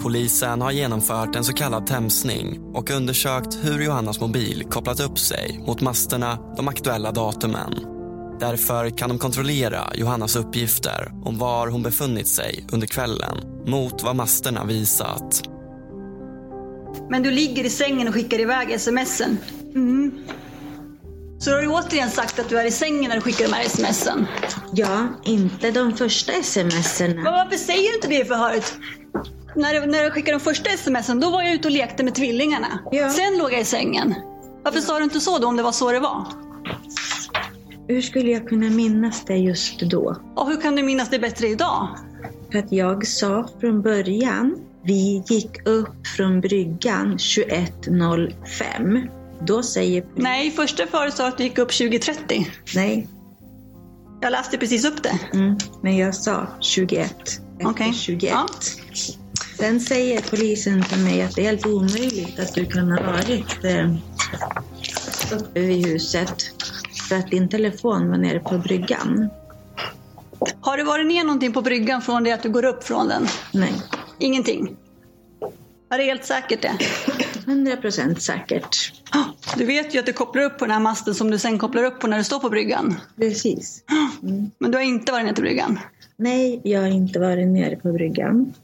[0.02, 5.60] Polisen har genomfört en så kallad tämsning och undersökt hur Johannas mobil kopplat upp sig
[5.66, 7.86] mot masterna de aktuella datumen.
[8.40, 14.16] Därför kan de kontrollera Johannas uppgifter om var hon befunnit sig under kvällen mot vad
[14.16, 15.53] masterna visat.
[17.10, 19.38] Men du ligger i sängen och skickar iväg smsen.
[19.74, 20.24] Mm.
[21.38, 23.52] Så du har ju återigen sagt att du är i sängen när du skickar de
[23.52, 24.26] här smsen.
[24.72, 27.14] Ja, inte de första smsen.
[27.14, 28.74] Men varför säger du inte det i förhöret?
[29.56, 32.14] När du, när du skickade de första smsen, då var jag ute och lekte med
[32.14, 32.78] tvillingarna.
[32.90, 33.10] Ja.
[33.10, 34.14] Sen låg jag i sängen.
[34.62, 36.26] Varför sa du inte så då om det var så det var?
[37.88, 40.16] Hur skulle jag kunna minnas det just då?
[40.36, 41.88] Och hur kan du minnas det bättre idag?
[42.52, 49.08] För att jag sa från början, vi gick upp från bryggan 21.05.
[49.40, 52.46] Då säger Nej, första föret sa att du gick upp 20.30.
[52.74, 53.08] Nej.
[54.20, 55.18] Jag läste precis upp det.
[55.32, 57.14] Mm, men jag sa 21.
[57.58, 57.92] Efter Okej.
[57.92, 58.32] 21.
[58.32, 58.46] Ja.
[59.58, 63.64] Sen säger polisen till mig att det är helt omöjligt att du kan ha varit
[63.64, 63.94] eh,
[65.32, 66.34] uppe vid huset
[67.08, 69.28] för att din telefon var nere på bryggan.
[70.60, 73.26] Har du varit ner någonting på bryggan från det att du går upp från den?
[73.52, 73.72] Nej.
[74.24, 74.76] Ingenting?
[75.90, 76.78] Är det helt säkert det?
[77.46, 78.92] 100 procent säkert.
[79.56, 81.84] Du vet ju att du kopplar upp på den här masten som du sen kopplar
[81.84, 83.00] upp på när du står på bryggan.
[83.16, 83.84] Precis.
[84.58, 85.78] Men du har inte varit nere till bryggan?
[86.16, 88.54] Nej, jag har inte varit nere på bryggan.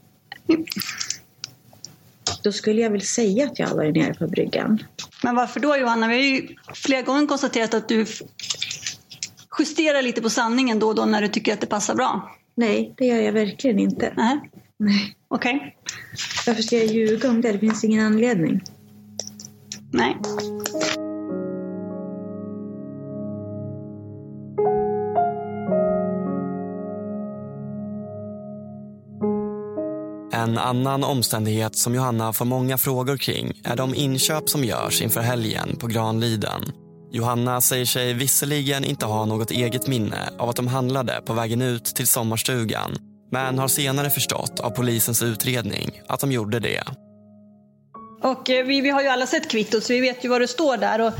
[2.43, 4.83] Då skulle jag väl säga att jag har varit nere på bryggan.
[5.23, 6.07] Men varför då Johanna?
[6.07, 8.05] Vi har ju flera gånger konstaterat att du
[9.59, 12.37] justerar lite på sanningen då och då när du tycker att det passar bra.
[12.55, 14.13] Nej, det gör jag verkligen inte.
[14.17, 14.39] Nej.
[14.81, 15.15] Nej.
[15.27, 15.75] Okej.
[16.47, 17.51] Varför ska jag ljuga om det?
[17.51, 18.61] Det finns ingen anledning.
[19.91, 20.17] Nej.
[30.33, 35.21] En annan omständighet som Johanna får många frågor kring är de inköp som görs inför
[35.21, 36.61] helgen på Granliden.
[37.11, 41.61] Johanna säger sig visserligen inte ha något eget minne av att de handlade på vägen
[41.61, 46.83] ut till sommarstugan men har senare förstått av polisens utredning att de gjorde det.
[48.23, 50.47] Och eh, vi, vi har ju alla sett kvittot så vi vet ju vad det
[50.47, 51.01] står där.
[51.01, 51.13] Och,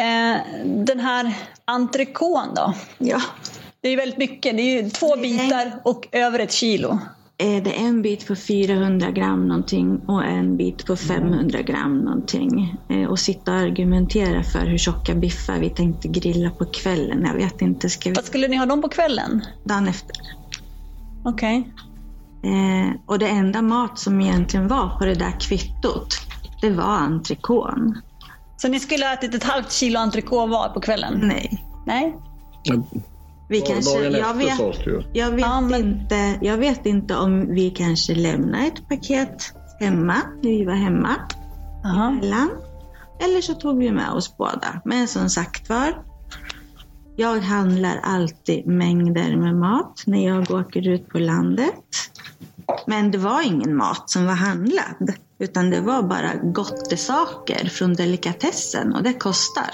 [0.00, 1.32] eh, den här
[1.66, 2.74] entrecôten då?
[2.98, 3.20] Ja.
[3.80, 4.56] Det är ju väldigt mycket.
[4.56, 6.98] Det är ju två bitar och över ett kilo.
[7.38, 12.74] Är det en bit på 400 gram någonting och en bit på 500 gram någonting?
[12.88, 17.24] Eh, Och sitta och argumentera för hur tjocka biffar vi tänkte grilla på kvällen.
[17.26, 17.90] Jag vet inte.
[17.90, 18.14] Ska vi...
[18.14, 19.44] Vad skulle ni ha dem på kvällen?
[19.64, 20.16] Dagen efter.
[21.26, 21.72] Okej.
[22.42, 26.16] Eh, och det enda mat som egentligen var på det där kvittot,
[26.60, 27.94] det var entrecôten.
[28.56, 31.20] Så ni skulle ha ätit ett halvt kilo entrecote var på kvällen?
[31.22, 31.64] Nej.
[31.86, 32.16] Nej?
[33.48, 34.58] Vi Ja, kanske, jag, vet,
[35.12, 40.64] jag, vet inte, jag vet inte om vi kanske lämnar ett paket hemma, när vi
[40.64, 41.14] var hemma.
[41.84, 42.50] Emellan.
[43.20, 44.80] Eller så tog vi med oss båda.
[44.84, 46.05] Men som sagt var,
[47.16, 51.74] jag handlar alltid mängder med mat när jag åker ut på landet.
[52.86, 55.12] Men det var ingen mat som var handlad.
[55.38, 59.70] Utan det var bara gottesaker från delikatessen och det kostar.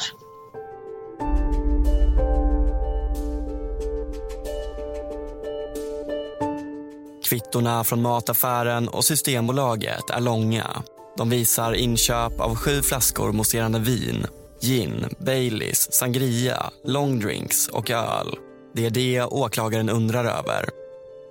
[7.24, 10.82] Kvittorna från mataffären och Systembolaget är långa.
[11.16, 14.26] De visar inköp av sju flaskor mousserande vin,
[14.62, 18.36] gin, Baileys, sangria, longdrinks och öl.
[18.74, 20.68] Det är det åklagaren undrar över.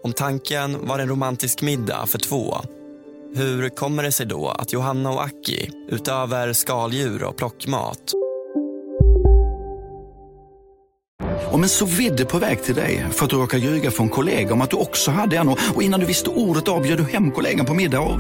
[0.03, 2.57] Om tanken var en romantisk middag för två
[3.35, 8.13] hur kommer det sig då att Johanna och Aki, utöver skaldjur och plockmat
[11.51, 14.53] Om en så vidde på väg till dig för att du råkar ljuga från kollega
[14.53, 17.65] om att du också hade en och innan du visste ordet av du hem kollegan
[17.65, 18.19] på middag och...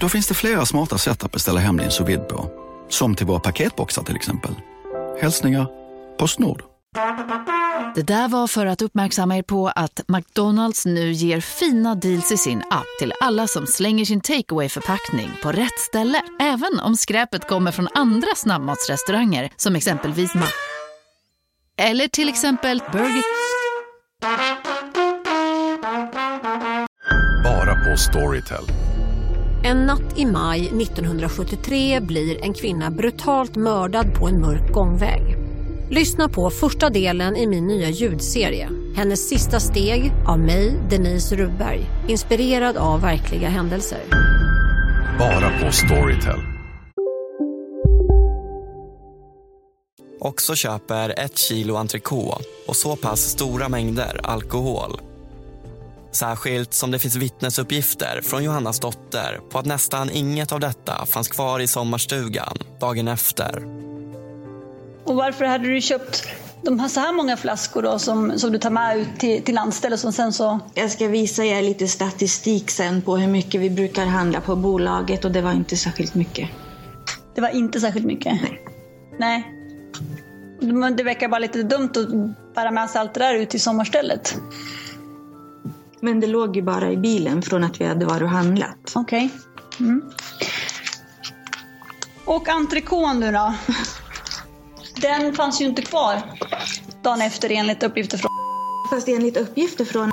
[0.00, 2.67] Då finns det flera smarta sätt att beställa hem din sous på.
[2.88, 4.54] Som till våra paketboxar till exempel.
[5.20, 5.66] Hälsningar
[6.18, 6.62] Postnord.
[7.94, 12.36] Det där var för att uppmärksamma er på att McDonalds nu ger fina deals i
[12.36, 16.22] sin app till alla som slänger sin takeaway förpackning på rätt ställe.
[16.40, 20.46] Även om skräpet kommer från andra snabbmatsrestauranger som exempelvis Ma...
[21.76, 23.22] Eller till exempel Burger...
[27.44, 28.64] Bara på Storytel.
[29.64, 35.36] En natt i maj 1973 blir en kvinna brutalt mördad på en mörk gångväg.
[35.90, 38.68] Lyssna på första delen i min nya ljudserie.
[38.96, 41.80] Hennes sista steg av mig, Denise Rubberg.
[42.08, 44.00] Inspirerad av verkliga händelser.
[45.18, 46.40] Bara på Storytel.
[50.20, 55.00] Också köper ett kilo entrecote och så pass stora mängder alkohol.
[56.12, 61.28] Särskilt som det finns vittnesuppgifter från Johannas dotter på att nästan inget av detta fanns
[61.28, 63.62] kvar i sommarstugan dagen efter.
[65.04, 66.28] Och varför hade du köpt
[66.62, 69.54] de här, så här många flaskor då, som, som du tar med ut till, till
[69.54, 70.60] landstället som sen så...
[70.74, 75.24] Jag ska visa er lite statistik sen på hur mycket vi brukar handla på bolaget
[75.24, 76.48] och det var inte särskilt mycket.
[77.34, 78.32] Det var inte särskilt mycket?
[78.42, 78.62] Nej.
[79.18, 79.54] Nej.
[80.60, 83.60] Men det verkar bara lite dumt att bära med sig allt det där ut till
[83.60, 84.36] sommarstället.
[86.00, 88.92] Men det låg ju bara i bilen från att vi hade varit och handlat.
[88.94, 89.30] Okej.
[89.76, 89.86] Okay.
[89.86, 90.02] Mm.
[92.24, 93.54] Och entrecôten nu då?
[95.00, 96.22] Den fanns ju inte kvar
[97.02, 98.30] dagen efter enligt uppgifter från...
[98.90, 100.10] Fast enligt uppgifter från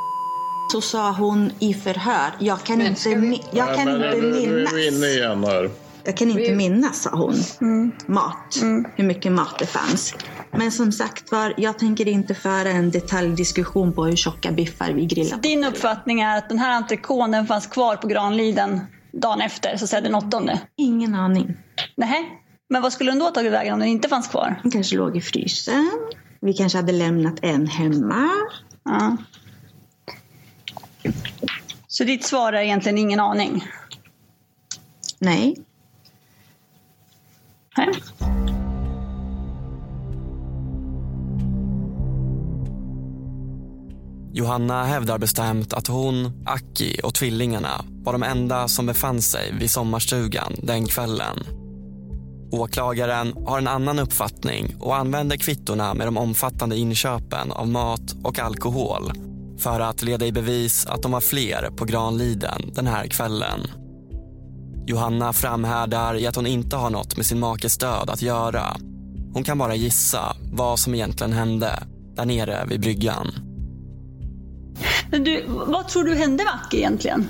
[0.71, 3.43] så sa hon i förhör, jag kan men inte, vi...
[3.51, 4.45] jag kan Nej, inte minnas.
[4.45, 5.69] Nu är vi inne igen här.
[6.05, 7.35] Jag kan inte minnas, sa hon.
[7.61, 7.91] Mm.
[8.07, 8.57] Mat.
[8.95, 10.15] Hur mycket mat det fanns.
[10.51, 15.05] Men som sagt var, jag tänker inte föra en detaljdiskussion på hur tjocka biffar vi
[15.05, 15.37] grillar.
[15.37, 18.79] Din uppfattning är att den här entrecôten den fanns kvar på Granliden
[19.11, 20.61] dagen efter, så att säga den åttonde?
[20.77, 21.57] Ingen aning.
[21.95, 22.41] Nej.
[22.69, 24.59] Men vad skulle den då tagit vägen om den inte fanns kvar?
[24.63, 25.91] Den kanske låg i frysen.
[26.41, 28.29] Vi kanske hade lämnat en hemma.
[28.83, 29.17] Ja.
[31.87, 33.63] Så ditt svar är egentligen ingen aning?
[35.19, 35.57] Nej.
[37.77, 37.93] Nej.
[44.33, 49.71] Johanna hävdar bestämt att hon, Aki och tvillingarna var de enda som befann sig vid
[49.71, 51.39] sommarstugan den kvällen.
[52.51, 58.39] Åklagaren har en annan uppfattning och använder kvittorna med de omfattande inköpen av mat och
[58.39, 59.11] alkohol
[59.59, 63.84] för att leda i bevis att de var fler på Granliden den här kvällen.
[64.87, 68.77] Johanna framhärdar i att hon inte har något med sin makes död att göra.
[69.33, 71.83] Hon kan bara gissa vad som egentligen hände
[72.15, 73.31] där nere vid bryggan.
[75.11, 77.27] Men du, vad tror du hände med Aki egentligen?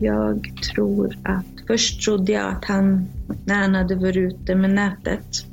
[0.00, 3.08] Jag tror att först trodde jag att han,
[3.44, 5.44] när han hade varit ute med nätet,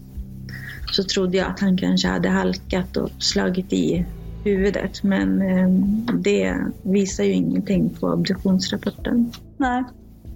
[0.92, 4.06] så trodde jag att han kanske hade halkat och slagit i
[4.46, 5.04] huvudet.
[5.04, 5.70] Men eh,
[6.14, 9.32] det visar ju ingenting på obduktionsrapporten.
[9.58, 9.84] Nej.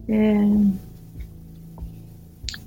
[0.08, 0.68] Eh,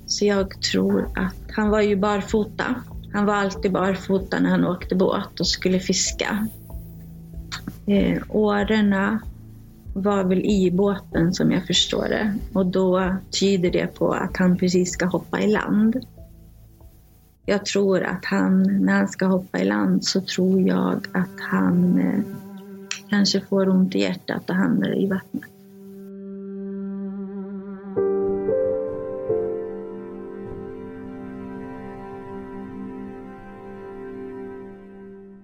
[0.05, 2.75] så jag tror att han var ju barfota.
[3.13, 6.47] Han var alltid barfota när han åkte båt och skulle fiska.
[7.87, 9.19] Eh, årorna
[9.93, 12.35] var väl i båten som jag förstår det.
[12.53, 16.05] Och då tyder det på att han precis ska hoppa i land.
[17.45, 21.99] Jag tror att han, när han ska hoppa i land så tror jag att han
[21.99, 22.19] eh,
[23.09, 25.49] kanske får ont i hjärtat och hamnar i vattnet.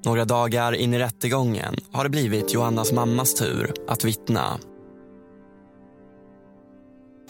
[0.06, 4.60] Några dagar in i rättegången har det blivit Johannas mammas tur att vittna.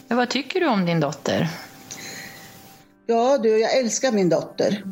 [0.07, 1.49] Vad tycker du om din dotter?
[3.09, 4.83] Ja du, jag älskar min dotter.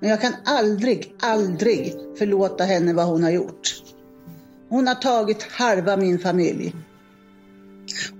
[0.00, 3.82] Men jag kan aldrig, aldrig förlåta henne vad hon har gjort.
[4.68, 6.74] Hon har tagit halva min familj.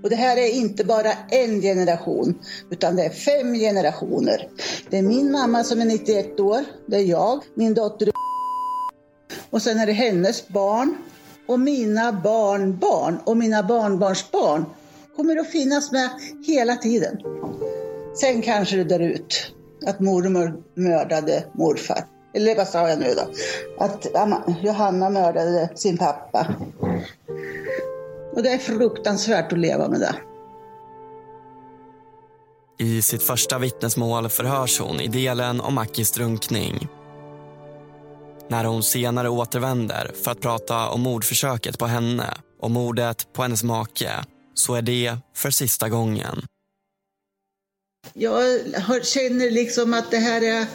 [0.03, 2.39] Och det här är inte bara en generation,
[2.71, 4.49] utan det är fem generationer.
[4.89, 8.13] Det är min mamma som är 91 år, det är jag, min dotter är
[9.49, 10.97] och sen är det hennes barn
[11.47, 14.65] och mina barnbarn och mina barnbarnsbarn
[15.15, 16.09] kommer att finnas med
[16.47, 17.17] hela tiden.
[18.19, 19.53] Sen kanske det dör ut
[19.85, 22.05] att mormor mördade morfar.
[22.33, 23.31] Eller vad sa jag nu då?
[23.83, 24.07] Att
[24.61, 26.47] Johanna mördade sin pappa.
[28.35, 30.15] Och det är fruktansvärt att leva med det.
[32.79, 36.87] I sitt första vittnesmål förhörs hon i delen om Akis drunkning.
[38.47, 43.63] När hon senare återvänder för att prata om mordförsöket på henne och mordet på hennes
[43.63, 46.41] make så är det för sista gången.
[48.13, 50.65] Jag känner liksom att det här är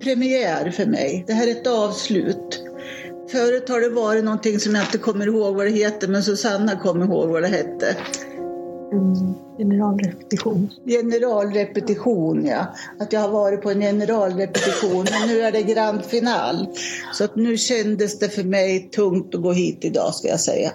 [0.00, 1.24] premiär för mig.
[1.26, 2.62] Det här är ett avslut.
[3.30, 6.76] Förut har det varit någonting som jag inte kommer ihåg vad det heter, men Susanna
[6.76, 7.96] kommer ihåg vad det hette.
[8.92, 10.70] Mm, generalrepetition.
[10.86, 12.66] Generalrepetition, ja.
[12.98, 16.66] Att jag har varit på en generalrepetition, men nu är det grand final.
[17.12, 20.72] Så att nu kändes det för mig tungt att gå hit idag, ska jag säga.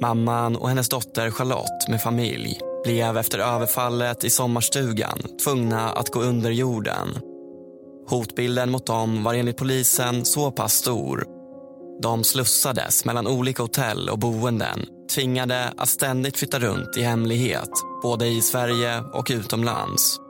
[0.00, 6.20] Mamman och hennes dotter Charlotte med familj blev efter överfallet i sommarstugan tvungna att gå
[6.20, 7.08] under jorden.
[8.08, 11.24] Hotbilden mot dem var enligt polisen så pass stor.
[12.02, 17.70] De slussades mellan olika hotell och boenden tvingade att ständigt flytta runt i hemlighet
[18.02, 20.20] både i Sverige och utomlands.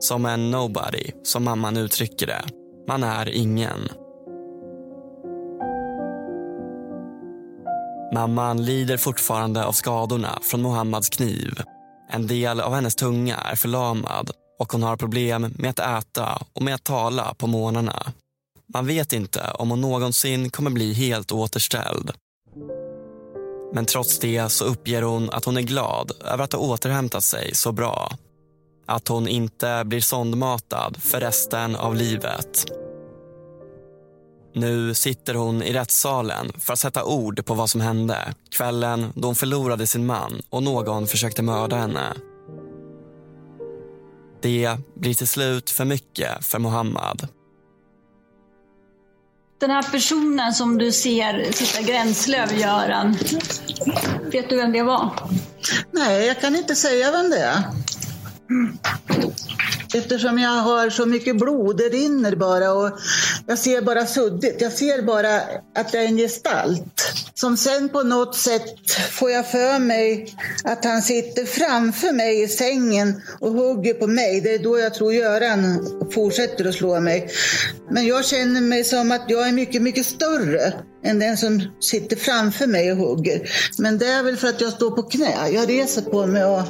[0.00, 2.44] Som en nobody, som mamman uttrycker det.
[2.88, 3.88] Man är ingen.
[8.12, 11.62] Mamman lider fortfarande av skadorna från Mohammads kniv.
[12.10, 16.62] En del av hennes tunga är förlamad och hon har problem med att äta och
[16.62, 18.12] med att tala på morgnarna.
[18.74, 22.12] Man vet inte om hon någonsin kommer bli helt återställd.
[23.72, 27.54] Men trots det så uppger hon att hon är glad över att ha återhämtat sig
[27.54, 28.12] så bra.
[28.86, 32.66] Att hon inte blir sondmatad för resten av livet.
[34.54, 39.28] Nu sitter hon i rättssalen för att sätta ord på vad som hände kvällen då
[39.28, 42.14] hon förlorade sin man och någon försökte mörda henne.
[44.42, 47.28] Det blir till slut för mycket för Mohammad.
[49.60, 53.16] Den här personen som du ser sitta gränslöv, Göran.
[54.32, 55.10] Vet du vem det var?
[55.90, 57.62] Nej, jag kan inte säga vem det är.
[59.94, 62.90] Eftersom jag har så mycket blod, det rinner bara och
[63.46, 64.60] jag ser bara suddigt.
[64.60, 65.36] Jag ser bara
[65.74, 67.12] att det är en gestalt.
[67.34, 70.34] Som sen på något sätt får jag för mig
[70.64, 74.40] att han sitter framför mig i sängen och hugger på mig.
[74.40, 77.30] Det är då jag tror Göran fortsätter att slå mig.
[77.90, 80.72] Men jag känner mig som att jag är mycket, mycket större
[81.04, 83.50] än den som sitter framför mig och hugger.
[83.78, 85.48] Men det är väl för att jag står på knä.
[85.48, 86.62] Jag reser på mig och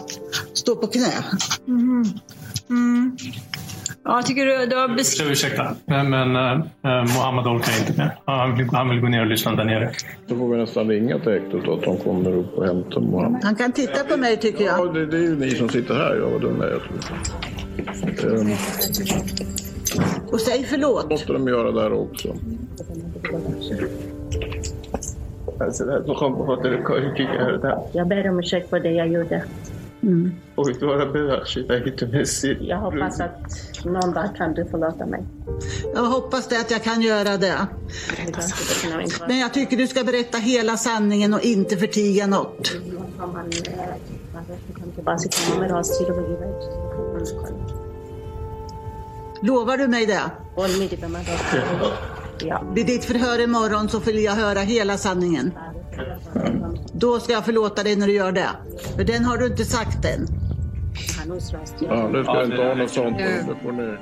[0.55, 1.25] står på knä.
[1.68, 2.05] Mm.
[2.73, 3.16] Mm.
[4.05, 5.33] Ja, jag tycker du, du har beskrivit...
[5.33, 8.18] Ursäkta, men, men äh, Mohammed orkar inte mer.
[8.25, 9.93] Han vill, han vill gå ner och lyssna där nere.
[10.27, 13.45] Då får vi nästan ringa till häktet att de kommer upp och hämtar Mohammed.
[13.45, 14.87] Han kan titta på mig tycker jag.
[14.87, 16.14] Ja, det, det är ju ni som sitter här.
[16.14, 18.41] Ja, vad dum jag tror.
[18.41, 18.53] Um,
[20.33, 21.11] och säg förlåt.
[21.11, 22.37] måste de göra där också.
[27.93, 29.45] Jag ber om ursäkt för det jag gjorde.
[30.03, 30.34] Mm.
[32.61, 35.22] Jag hoppas att någon dag kan du förlåta mig.
[35.94, 37.66] Jag hoppas det att jag kan göra det.
[39.28, 42.72] Men jag tycker du ska berätta hela sanningen och inte förtiga något.
[49.42, 50.22] Lovar du mig det?
[52.74, 55.53] Vid ditt förhör imorgon så vill jag höra hela sanningen.
[56.93, 58.49] Då ska jag förlåta dig när du gör det.
[58.97, 60.26] För den har du inte sagt än.
[61.80, 63.16] Ja, nu ska jag inte ha något sånt.
[63.16, 63.97] Nu får ni...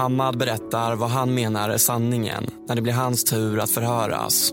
[0.00, 4.52] Mohammad berättar vad han menar är sanningen när det blir hans tur att förhöras.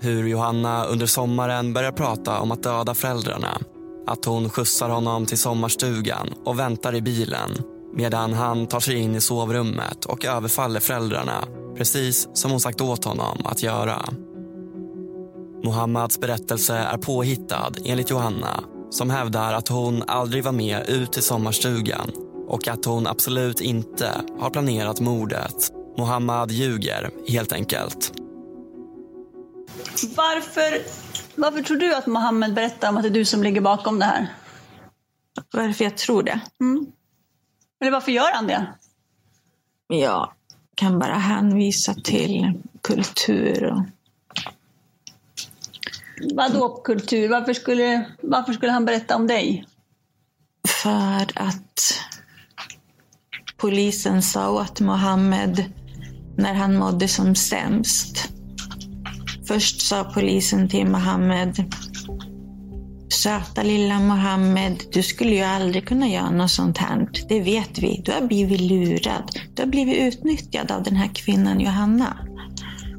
[0.00, 3.58] Hur Johanna under sommaren börjar prata om att döda föräldrarna.
[4.06, 7.50] Att hon skjutsar honom till sommarstugan och väntar i bilen
[7.94, 11.44] medan han tar sig in i sovrummet och överfaller föräldrarna
[11.76, 14.02] precis som hon sagt åt honom att göra.
[15.64, 21.22] Mohammads berättelse är påhittad enligt Johanna som hävdar att hon aldrig var med ut till
[21.22, 22.10] sommarstugan
[22.46, 25.72] och att hon absolut inte har planerat mordet.
[25.96, 28.12] Mohammad ljuger, helt enkelt.
[30.16, 30.82] Varför,
[31.34, 34.04] varför tror du att Mohammed berättar om att det är du som ligger bakom det
[34.04, 34.34] här?
[35.52, 36.40] Varför jag tror det?
[36.60, 36.86] Mm.
[37.80, 38.66] Eller varför gör han det?
[39.88, 40.32] Jag
[40.74, 43.82] kan bara hänvisa till kultur och
[46.34, 47.28] Vadå kultur?
[47.28, 49.66] Varför skulle, varför skulle han berätta om dig?
[50.68, 51.94] för att
[53.64, 55.64] polisen sa åt Mohammed
[56.36, 58.28] när han mådde som sämst.
[59.48, 61.72] Först sa polisen till Mohammed
[63.12, 67.08] Söta lilla Mohammed, du skulle ju aldrig kunna göra något sånt här.
[67.28, 68.02] Det vet vi.
[68.04, 69.30] Du har blivit lurad.
[69.54, 72.16] Du har blivit utnyttjad av den här kvinnan Johanna.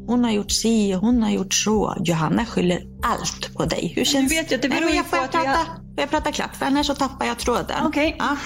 [0.08, 1.96] Hon har gjort si och hon har gjort så.
[2.06, 3.94] Johanna skyller allt på dig.
[3.96, 5.48] Hur känns Du vet ju att det Nej, beror men ju jag får jag prata,
[5.50, 6.56] har- får jag prata klart?
[6.56, 7.86] För annars så tappar jag tråden.
[7.88, 8.16] Okej.
[8.20, 8.38] Ja.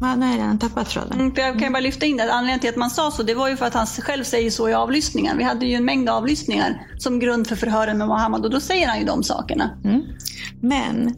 [0.00, 1.20] Ja, nu har jag redan tappat tråden.
[1.20, 2.32] Mm, jag kan bara lyfta in det.
[2.32, 4.68] Anledningen till att man sa så, det var ju för att han själv säger så
[4.68, 5.38] i avlyssningen.
[5.38, 8.88] Vi hade ju en mängd avlyssningar som grund för förhören med Mohammed och då säger
[8.88, 9.70] han ju de sakerna.
[9.84, 10.02] Mm.
[10.60, 11.14] Men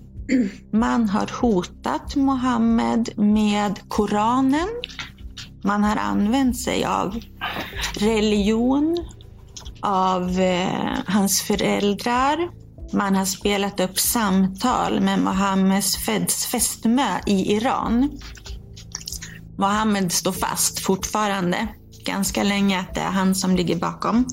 [0.72, 4.68] man har hotat Mohammed med Koranen.
[5.64, 7.20] Man har använt sig av
[7.98, 8.96] religion,
[9.80, 12.48] av eh, hans föräldrar.
[12.92, 15.96] Man har spelat upp samtal med Mohammeds
[16.46, 18.10] fästmö i Iran.
[19.58, 21.68] Mohammed står fast fortfarande,
[22.04, 24.26] ganska länge, att det är han som ligger bakom.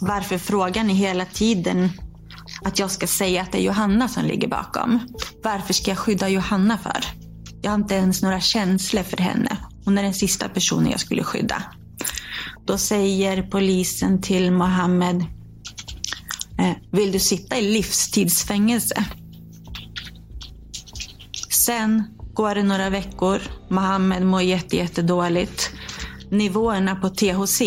[0.00, 1.90] Varför frågar ni hela tiden
[2.64, 4.98] att jag ska säga att det är Johanna som ligger bakom?
[5.42, 7.04] Varför ska jag skydda Johanna för?
[7.62, 9.56] Jag har inte ens några känslor för henne.
[9.84, 11.62] Hon är den sista personen jag skulle skydda.
[12.66, 15.24] Då säger polisen till Mohammed
[16.58, 19.04] eh, Vill du sitta i livstidsfängelse?
[21.50, 23.40] Sen går det några veckor.
[23.68, 25.70] Mohammed mår jätte, jättedåligt.
[26.30, 27.60] Nivåerna på THC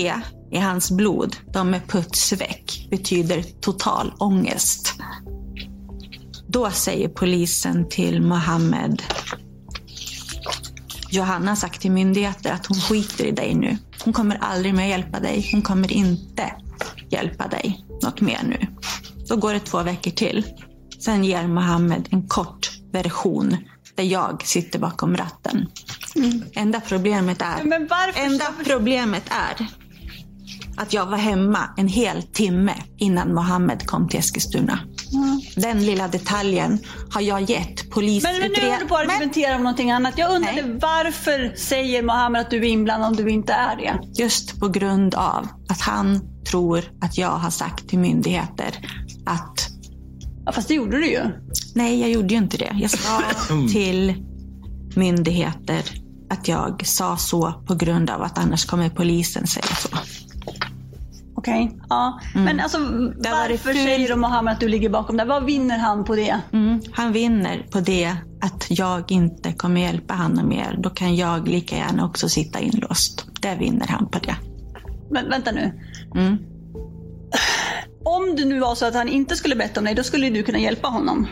[0.52, 2.88] i hans blod, de är putsväck.
[2.92, 4.94] Betyder total ångest.
[6.48, 9.02] Då säger polisen till Mohammed
[11.10, 13.78] Johanna har sagt till myndigheter att hon skiter i dig nu.
[14.04, 15.50] Hon kommer aldrig mer hjälpa dig.
[15.52, 16.52] Hon kommer inte
[17.10, 18.68] hjälpa dig något mer nu.
[19.28, 20.46] Då går det två veckor till.
[21.00, 23.58] Sen ger Mohammed en kort version
[23.98, 25.68] där jag sitter bakom ratten.
[26.54, 28.22] Enda problemet är, Men varför?
[28.22, 29.68] enda problemet är
[30.78, 34.80] att jag var hemma en hel timme innan Mohammed kom till Eskilstuna.
[35.56, 36.80] Den lilla detaljen
[37.12, 38.62] har jag gett Men, men nu polisutredaren.
[38.62, 40.18] håller du på att argumentera om någonting annat.
[40.18, 44.00] Jag undrade varför säger Mohammed att du är inblandad om du inte är det?
[44.22, 48.80] Just på grund av att han tror att jag har sagt till myndigheter
[49.26, 49.70] att...
[50.48, 51.22] Ja, fast det gjorde du ju.
[51.76, 52.72] Nej, jag gjorde ju inte det.
[52.74, 53.22] Jag sa
[53.72, 54.14] till
[54.96, 55.84] myndigheter
[56.30, 59.90] att jag sa så på grund av att annars kommer polisen säga så.
[61.36, 61.72] Okej.
[61.90, 62.20] Ja.
[62.36, 62.78] Men alltså,
[63.18, 63.84] varför fult.
[63.84, 65.26] säger de Mohammed att du ligger bakom det?
[65.26, 66.40] Vad vinner han på det?
[66.54, 70.78] Mm, han vinner på det att jag inte kommer hjälpa honom mer.
[70.80, 73.26] Då kan jag lika gärna också sitta inlåst.
[73.42, 74.36] Det vinner han på det.
[75.12, 75.80] Men vänta nu.
[76.16, 76.38] Mm.
[78.08, 80.44] Om det nu var så att han inte skulle berätta om dig, då skulle du
[80.44, 81.28] kunna hjälpa honom.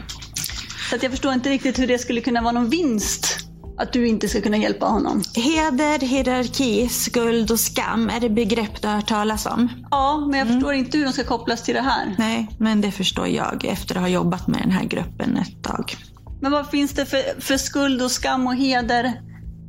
[0.89, 3.37] Så att jag förstår inte riktigt hur det skulle kunna vara någon vinst
[3.77, 5.23] att du inte ska kunna hjälpa honom.
[5.35, 9.69] Heder, hierarki, skuld och skam är det begrepp du har hört talas om.
[9.91, 12.15] Ja, men jag förstår inte hur de ska kopplas till det här.
[12.17, 15.95] Nej, men det förstår jag efter att ha jobbat med den här gruppen ett tag.
[16.41, 19.13] Men vad finns det för, för skuld och skam och heder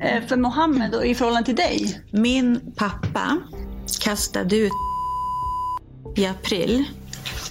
[0.03, 2.01] eh, för Mohammed i förhållande till dig?
[2.13, 3.39] Min pappa
[4.01, 4.73] kastade ut
[6.19, 6.85] i april.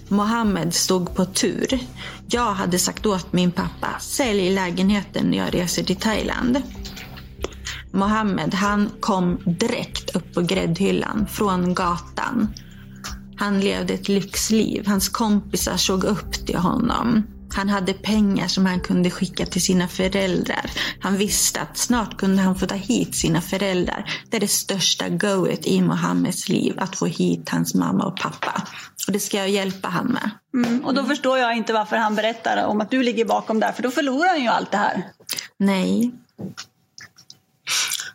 [0.08, 1.80] Mohammed stod på tur.
[2.28, 6.62] Jag hade sagt åt min pappa, sälj lägenheten när jag reser till Thailand.
[7.92, 12.48] Mohammed, han kom direkt upp på gräddhyllan från gatan.
[13.38, 14.88] Han levde ett lyxliv.
[14.88, 17.24] Hans kompisar såg upp till honom.
[17.56, 20.72] Han hade pengar som han kunde skicka till sina föräldrar.
[21.00, 24.12] Han visste att snart kunde han få ta hit sina föräldrar.
[24.30, 28.62] Det är det största goet i Mohammeds liv, att få hit hans mamma och pappa.
[29.08, 30.30] Och det ska jag hjälpa han med.
[30.54, 33.72] Mm, och då förstår jag inte varför han berättar om att du ligger bakom där,
[33.72, 35.04] för då förlorar han ju allt det här.
[35.58, 36.12] Nej.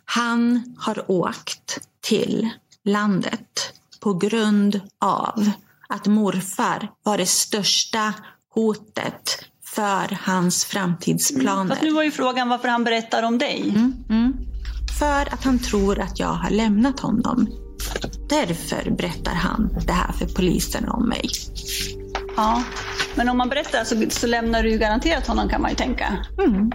[0.05, 2.49] Han har åkt till
[2.85, 5.51] landet på grund av
[5.89, 8.13] att morfar var det största
[8.53, 9.45] hotet
[9.75, 11.69] för hans framtidsplaner.
[11.69, 13.73] Fast nu var ju frågan varför han berättar om dig.
[14.09, 14.33] Mm.
[14.99, 17.47] För att han tror att jag har lämnat honom.
[18.29, 21.29] Därför berättar han det här för polisen om mig.
[22.37, 22.63] Ja,
[23.15, 26.25] men om man berättar så, så lämnar du ju garanterat honom kan man ju tänka.
[26.43, 26.71] Mm.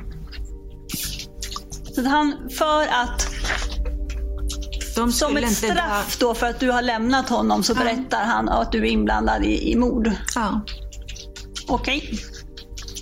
[1.94, 3.28] Så att han, för att
[5.12, 8.78] Som ett straff då för att du har lämnat honom så berättar han att du
[8.78, 10.12] är inblandad i, i mord?
[10.34, 10.60] Ja.
[11.68, 12.18] Okej.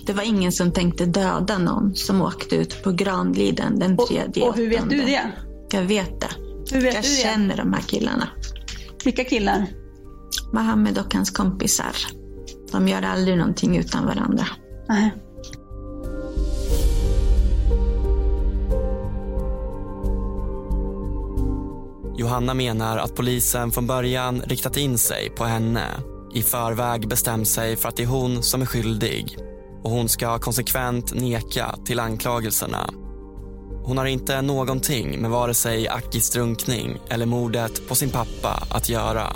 [0.05, 4.55] Det var ingen som tänkte döda någon som åkte ut på Granliden den tredje och
[4.55, 5.31] hur vet du det?
[5.71, 6.29] Jag vet det.
[6.71, 7.15] Hur vet jag du det?
[7.15, 8.27] känner de här killarna.
[9.03, 9.65] Vilka killar?
[10.53, 11.95] Mohammed och hans kompisar.
[12.71, 14.47] De gör aldrig någonting utan varandra.
[14.89, 15.13] Nej.
[22.17, 25.87] Johanna menar att polisen från början riktat in sig på henne.
[26.35, 29.37] I förväg bestämt sig för att det är hon som är skyldig.
[29.83, 32.89] Och hon ska konsekvent neka till anklagelserna.
[33.83, 38.89] Hon har inte någonting med vare sig Akis drunkning eller mordet på sin pappa att
[38.89, 39.27] göra.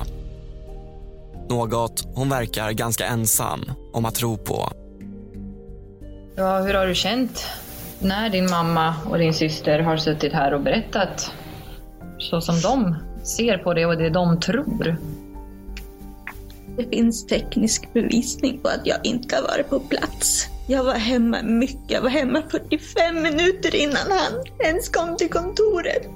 [1.49, 4.71] Något hon verkar ganska ensam om att tro på.
[6.35, 7.47] Ja, hur har du känt
[7.99, 11.31] när din mamma och din syster har suttit här och berättat
[12.17, 14.97] så som de ser på det och det de tror?
[16.79, 20.47] Det finns teknisk bevisning på att jag inte har varit på plats.
[20.67, 21.91] Jag var hemma mycket.
[21.91, 26.07] Jag var hemma 45 minuter innan han ens kom till kontoret.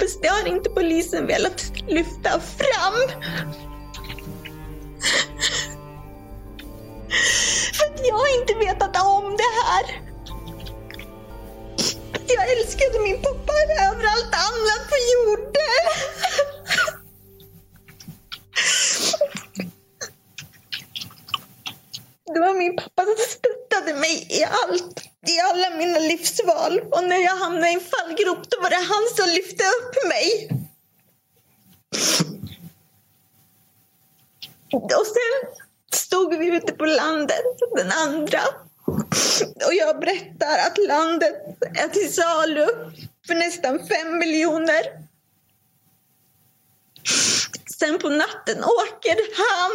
[0.00, 3.20] Fast det har inte polisen velat lyfta fram.
[7.74, 10.02] För att jag inte vetat om det här.
[12.28, 13.52] Jag älskade min pappa
[13.88, 15.87] över allt annat på jorden.
[24.38, 26.80] I allt, i alla mina livsval.
[26.90, 30.48] Och när jag hamnade i en fallgrop, då var det han som lyfte upp mig.
[34.72, 35.62] Och sen
[35.92, 37.44] stod vi ute på landet,
[37.76, 38.40] den andra.
[39.66, 41.34] Och jag berättar att landet
[41.74, 42.66] är till salu
[43.26, 44.82] för nästan fem miljoner.
[47.78, 49.72] Sen på natten åker han,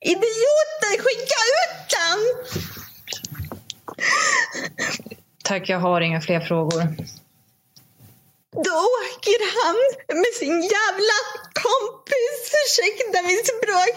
[0.00, 2.18] idioten, skicka ut han!
[5.44, 6.82] Tack, jag har inga fler frågor.
[8.64, 9.76] Då åker han
[10.20, 11.18] med sin jävla
[11.64, 13.96] kompis, ursäkta mitt språk.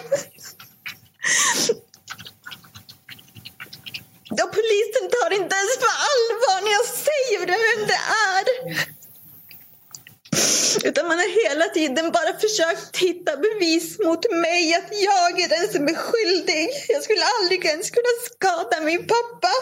[4.24, 8.02] Ja, polisen tar inte ens på allvar när jag säger vem det
[8.34, 8.46] är.
[10.84, 15.74] Utan man har hela tiden bara försökt hitta bevis mot mig att jag är den
[15.74, 16.70] som är skyldig.
[16.88, 19.54] Jag skulle aldrig ens kunna skada min pappa.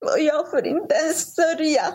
[0.00, 1.94] Och jag får inte ens sörja.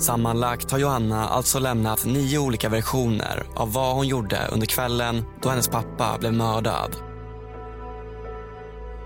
[0.00, 5.48] Sammanlagt har Johanna alltså lämnat nio olika versioner av vad hon gjorde under kvällen då
[5.48, 7.07] hennes pappa blev mördad.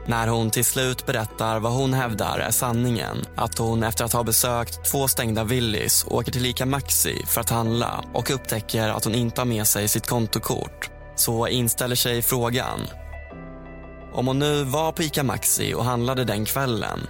[0.07, 4.23] När hon till slut berättar vad hon hävdar är sanningen att hon efter att ha
[4.25, 9.15] besökt två stängda Willys åker till Ica Maxi för att handla och upptäcker att hon
[9.15, 12.81] inte har med sig sitt kontokort så inställer sig frågan.
[14.13, 17.01] Om hon nu var på Ica Maxi och handlade den kvällen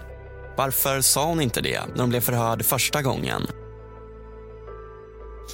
[0.56, 3.46] varför sa hon inte det när hon blev förhörd första gången?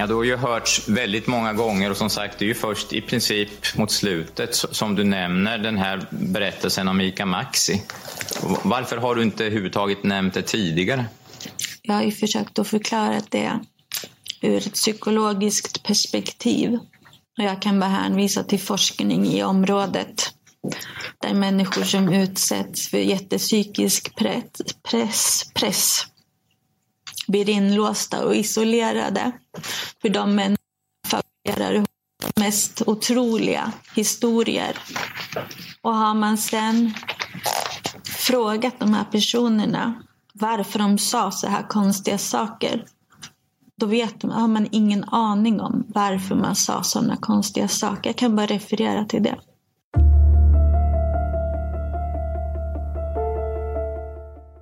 [0.00, 2.92] Ja, det har ju hörts väldigt många gånger och som sagt det är ju först
[2.92, 7.82] i princip mot slutet som du nämner den här berättelsen om Ica Maxi.
[8.62, 11.04] Varför har du inte överhuvudtaget nämnt det tidigare?
[11.82, 13.60] Jag har ju försökt att förklara det
[14.42, 16.74] ur ett psykologiskt perspektiv.
[17.38, 20.34] Och jag kan bara hänvisa till forskning i området.
[21.20, 24.50] Där människor som utsätts för jättepsykisk press,
[24.90, 26.06] press, press
[27.28, 29.32] blir inlåsta och isolerade.
[30.02, 30.58] För de människorna
[31.06, 31.84] fabricerar de
[32.40, 34.78] mest otroliga historier.
[35.82, 36.94] Och har man sen
[38.04, 40.02] frågat de här personerna
[40.32, 42.84] varför de sa så här konstiga saker.
[43.76, 48.10] Då vet man, har man ingen aning om varför man sa sådana konstiga saker.
[48.10, 49.38] Jag kan bara referera till det.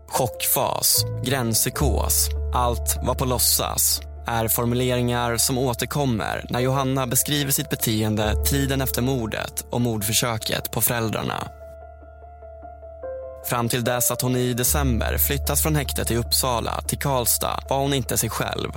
[0.08, 8.44] Chockfas, gränspsykos, allt var på låtsas är formuleringar som återkommer när Johanna beskriver sitt beteende
[8.44, 11.48] tiden efter mordet och mordförsöket på föräldrarna.
[13.48, 17.78] Fram till dess att hon i december flyttas från häktet i Uppsala till Karlstad var
[17.78, 18.70] hon inte sig själv.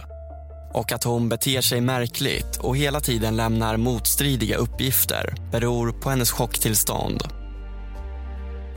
[0.74, 6.32] Och att hon beter sig märkligt och hela tiden lämnar motstridiga uppgifter beror på hennes
[6.32, 7.39] chocktillstånd.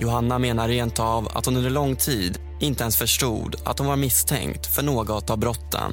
[0.03, 3.97] Johanna menar rent av att hon under lång tid inte ens förstod att hon var
[3.97, 5.93] misstänkt för något av brotten.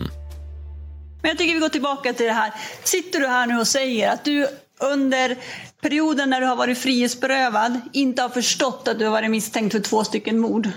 [1.21, 2.53] Men jag tycker vi går tillbaka till det här.
[2.83, 4.47] Sitter du här nu och säger att du
[4.79, 5.37] under
[5.81, 9.79] perioden när du har varit frihetsberövad inte har förstått att du har varit misstänkt för
[9.79, 10.69] två stycken mord?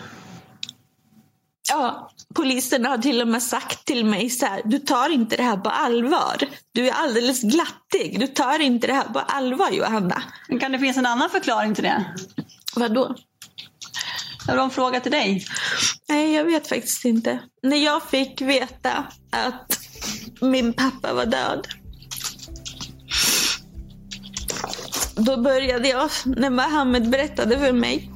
[1.69, 5.43] Ja, polisen har till och med sagt till mig så här, du tar inte det
[5.43, 6.37] här på allvar.
[6.73, 10.23] Du är alldeles glattig, du tar inte det här på allvar Johanna.
[10.49, 12.05] Men kan det finnas en annan förklaring till det?
[12.77, 13.15] Vadå?
[14.47, 15.47] Har en fråga till dig.
[16.09, 17.39] Nej, jag vet faktiskt inte.
[17.63, 19.79] När jag fick veta att
[20.41, 21.69] min pappa var död.
[25.17, 28.11] Då började jag, när Mohammed berättade för mig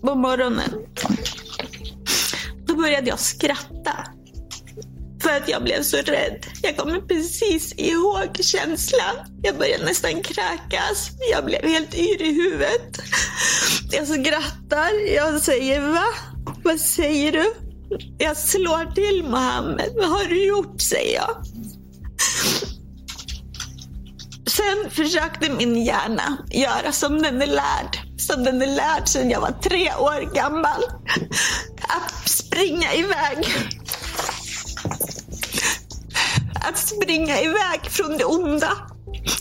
[0.00, 0.70] på morgonen.
[2.66, 4.06] Då började jag skratta.
[5.22, 6.46] För att jag blev så rädd.
[6.62, 9.16] Jag kommer precis ihåg känslan.
[9.42, 11.10] Jag började nästan kräkas.
[11.32, 12.98] Jag blev helt yr i huvudet.
[13.90, 15.14] Jag skrattar.
[15.14, 16.06] Jag säger va?
[16.64, 17.54] Vad säger du?
[18.18, 19.90] Jag slår till Mohammed.
[19.96, 20.80] Vad har du gjort?
[20.80, 21.36] säger jag.
[24.46, 27.98] Sen försökte min hjärna göra som den är lärd.
[28.18, 30.82] Som den är lärd sedan jag var tre år gammal.
[31.80, 33.46] Att springa iväg.
[36.68, 38.72] Att springa iväg från det onda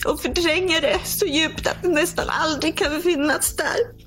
[0.05, 4.02] och förtränga det så djupt att det nästan aldrig kan finnas där.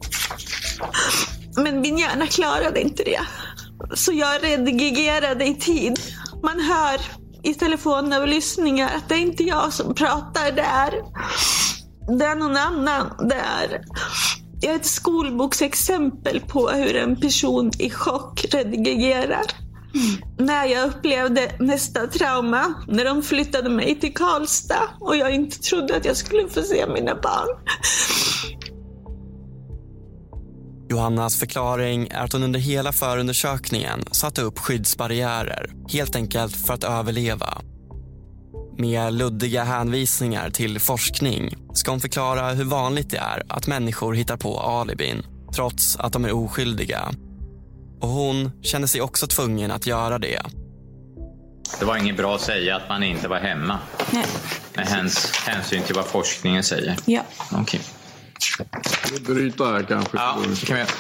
[1.57, 3.21] Men min hjärna klarade inte det.
[3.95, 6.01] Så jag redigerade i tid.
[6.43, 7.01] Man hör
[7.43, 10.93] i telefonavlyssningar att det är inte jag som pratar där.
[12.19, 13.81] Det är någon annan där.
[14.61, 19.45] Jag är ett skolboksexempel på hur en person i chock redigerar.
[20.39, 25.97] När jag upplevde nästa trauma, när de flyttade mig till Karlstad och jag inte trodde
[25.97, 27.49] att jag skulle få se mina barn.
[30.89, 36.85] Johannas förklaring är att hon under hela förundersökningen satte upp skyddsbarriärer, helt enkelt för att
[36.85, 37.63] överleva.
[38.79, 44.37] Med luddiga hänvisningar till forskning ska hon förklara hur vanligt det är att människor hittar
[44.37, 45.23] på alibin
[45.55, 47.13] trots att de är oskyldiga.
[48.01, 50.43] Och hon kände sig också tvungen att göra det.
[51.79, 53.79] Det var inget bra att säga att man inte var hemma.
[54.11, 54.27] Nej.
[54.75, 56.97] Med häns, hänsyn till vad forskningen säger.
[57.05, 57.23] Ja.
[57.53, 57.81] Okej.
[59.13, 60.17] Vi bryta här kanske.
[60.17, 60.91] Ja, det kan vi göra.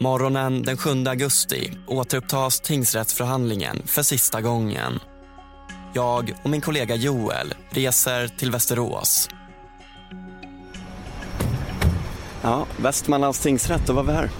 [0.00, 5.00] Morgonen den 7 augusti återupptas tingsrättsförhandlingen för sista gången.
[5.94, 9.28] Jag och min kollega Joel reser till Västerås.
[12.42, 14.30] Ja, Västmanlands tingsrätt, då var vi här.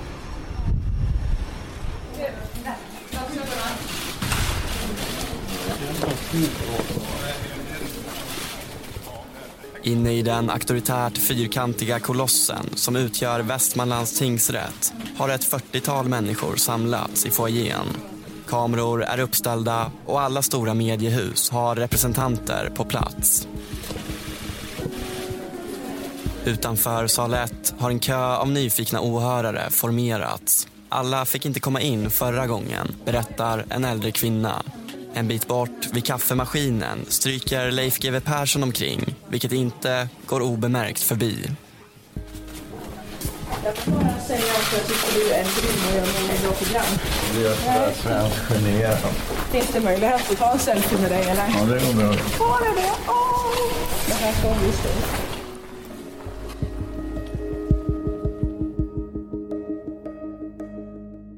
[9.87, 17.27] Inne i den auktoritärt fyrkantiga kolossen som utgör Västmanlands tingsrätt har ett 40-tal människor samlats
[17.27, 17.87] i foajén.
[18.49, 23.49] Kameror är uppställda och alla stora mediehus har representanter på plats.
[26.45, 30.69] Utanför sal 1 har en kö av nyfikna åhörare formerats.
[30.89, 34.63] Alla fick inte komma in förra gången, berättar en äldre kvinna.
[35.17, 41.51] En bit bort vid kaffemaskinen stryker Leif GW Persson omkring vilket inte går obemärkt förbi.
[43.65, 46.99] Jag kan bara säga att jag tycker du är grym och gör många bra program.
[47.35, 48.99] Du är sådär svenskt generad.
[49.53, 51.49] Finns det möjlighet att ta en selfie med dig eller?
[51.49, 52.13] Ja, det går bra.
[52.13, 52.93] Får det det?
[53.09, 53.47] Åh!
[54.07, 55.27] Det här ska bli stort.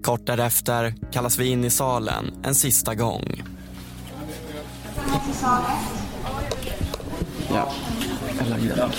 [0.03, 3.43] Kort därefter kallas vi in i salen en sista gång.
[7.51, 7.73] Ja,
[8.39, 8.91] jag lagde den.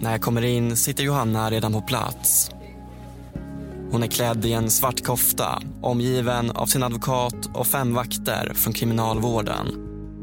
[0.00, 2.50] När jag kommer in sitter Johanna redan på plats.
[3.90, 8.72] Hon är klädd i en svart kofta, omgiven av sin advokat och fem vakter från
[8.72, 9.66] kriminalvården.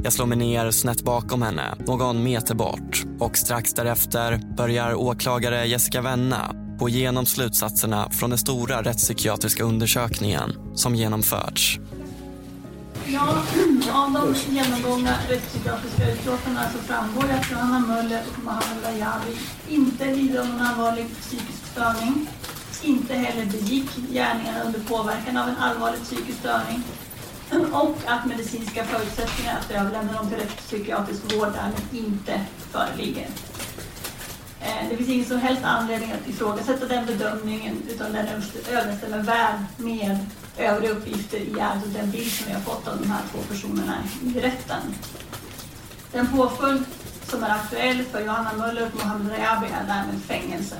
[0.04, 3.04] Jag slår mig ner snett bakom henne, någon meter bort.
[3.20, 10.54] Och strax därefter börjar åklagare Jessica Wenna gå igenom slutsatserna från den stora rättspsykiatriska undersökningen
[10.76, 11.80] som genomförts.
[13.06, 13.44] Ja,
[13.92, 19.38] av de genomgångna rättspsykiatriska utlåtandena så framgår det att Johanna Möller och Mohammed Ayawi
[19.70, 22.28] inte lider av någon allvarlig psykisk störning,
[22.84, 26.84] inte heller begick gärningarna under påverkan av en allvarlig psykisk störning
[27.72, 33.28] och att medicinska förutsättningar att överlämna dem till rättspsykiatrisk vård därmed inte föreligger.
[34.64, 38.28] Eh, det finns ingen som helst anledning att ifrågasätta den bedömningen utan den
[38.72, 40.18] överensstämmer väl med
[40.58, 43.40] övriga uppgifter i ärendet och den bild som vi har fått av de här två
[43.50, 43.96] personerna
[44.36, 44.82] i rätten.
[46.12, 46.84] Den påföljd
[47.28, 50.76] som är aktuell för Johanna Möller och Mohammed Rajabi är därmed fängelse.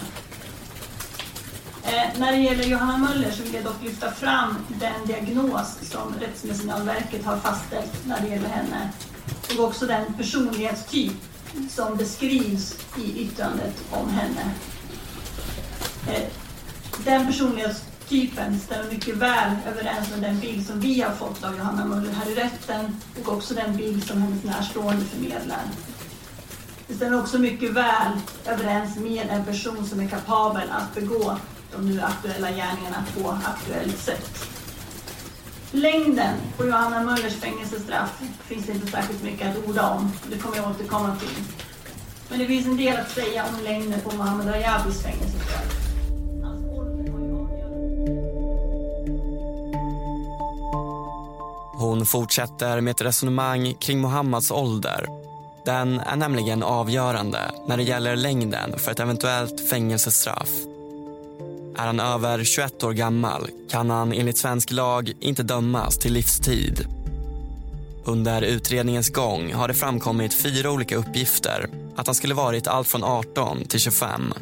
[1.84, 6.14] Eh, när det gäller Johanna Möller så vill jag dock lyfta fram den diagnos som
[6.20, 8.90] Rättsmedicinalverket har fastställt när det gäller henne
[9.58, 11.14] och också den personlighetstyp
[11.70, 14.54] som beskrivs i yttrandet om henne.
[16.08, 16.24] Eh,
[17.06, 21.86] den personlighetstypen stämmer mycket väl överens med den bild som vi har fått av Johanna
[21.86, 25.62] Möller här i rätten och också den bild som hennes närstående förmedlar.
[26.88, 28.12] Det stämmer också mycket väl
[28.46, 31.38] överens med en person som är kapabel att begå
[31.72, 34.53] de nu aktuella gärningarna på aktuellt sätt.
[35.76, 40.12] Längden på Johanna Möllers fängelsestraff finns det inte särskilt mycket att orda om.
[40.32, 41.44] Det kommer jag återkomma till.
[42.30, 45.80] Men det finns en del att säga om längden på Mohammed Rajabis fängelsestraff.
[51.80, 55.08] Hon fortsätter med ett resonemang kring Mohammeds ålder.
[55.66, 60.73] Den är nämligen avgörande när det gäller längden för ett eventuellt fängelsestraff.
[61.76, 66.88] Är han över 21 år gammal kan han enligt svensk lag inte dömas till livstid.
[68.06, 73.04] Under utredningens gång har det framkommit fyra olika uppgifter att han skulle varit allt från
[73.04, 74.34] 18 till 25.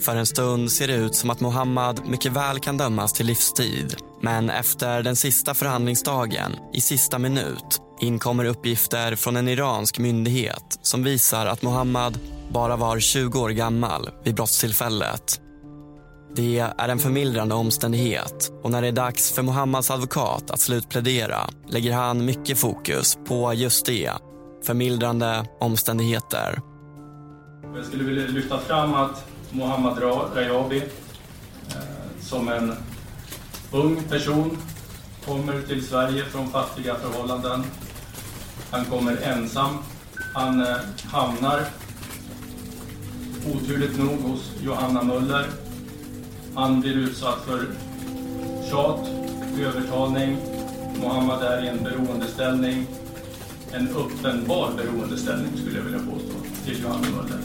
[0.00, 3.96] För en stund ser det ut som att Mohammad mycket väl kan dömas till livstid.
[4.22, 11.04] Men efter den sista förhandlingsdagen, i sista minut inkommer uppgifter från en iransk myndighet som
[11.04, 12.18] visar att Mohammad
[12.52, 15.40] bara var 20 år gammal vid brottstillfället.
[16.34, 21.50] Det är en förmildrande omständighet och när det är dags för Mohammads advokat att slutplädera
[21.68, 24.10] lägger han mycket fokus på just det,
[24.64, 26.60] förmildrande omständigheter.
[27.74, 30.02] Jag skulle vilja lyfta fram att Mohammad
[30.34, 31.74] Rajabi eh,
[32.20, 32.72] som en
[33.72, 34.58] ung person
[35.26, 37.64] kommer till Sverige från fattiga förhållanden.
[38.70, 39.78] Han kommer ensam.
[40.34, 40.76] Han eh,
[41.12, 41.64] hamnar
[43.54, 45.46] oturligt nog hos Johanna Möller
[46.54, 47.66] han blir utsatt för
[48.70, 49.08] tjat,
[49.60, 50.36] övertalning.
[51.02, 52.86] Mohammad är i en beroendeställning.
[53.72, 56.34] En uppenbar beroendeställning skulle jag vilja påstå
[56.64, 57.38] till Johanna Möller.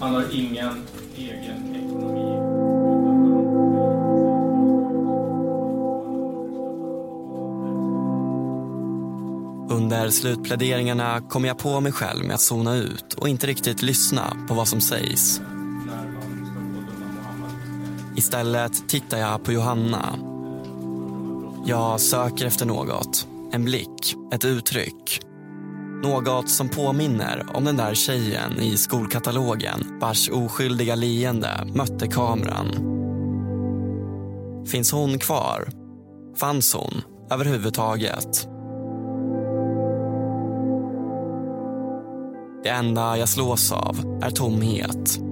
[0.00, 2.30] Han har ingen egen ekonomi.
[9.70, 14.36] Under slutpläderingarna kommer jag på mig själv med att zona ut och inte riktigt lyssna
[14.48, 15.40] på vad som sägs.
[18.16, 20.18] Istället tittar jag på Johanna.
[21.64, 23.26] Jag söker efter något.
[23.52, 25.20] En blick, ett uttryck.
[26.02, 32.66] Något som påminner om den där tjejen i skolkatalogen vars oskyldiga leende mötte kameran.
[34.66, 35.68] Finns hon kvar?
[36.36, 38.48] Fanns hon överhuvudtaget?
[42.62, 45.29] Det enda jag slås av är tomhet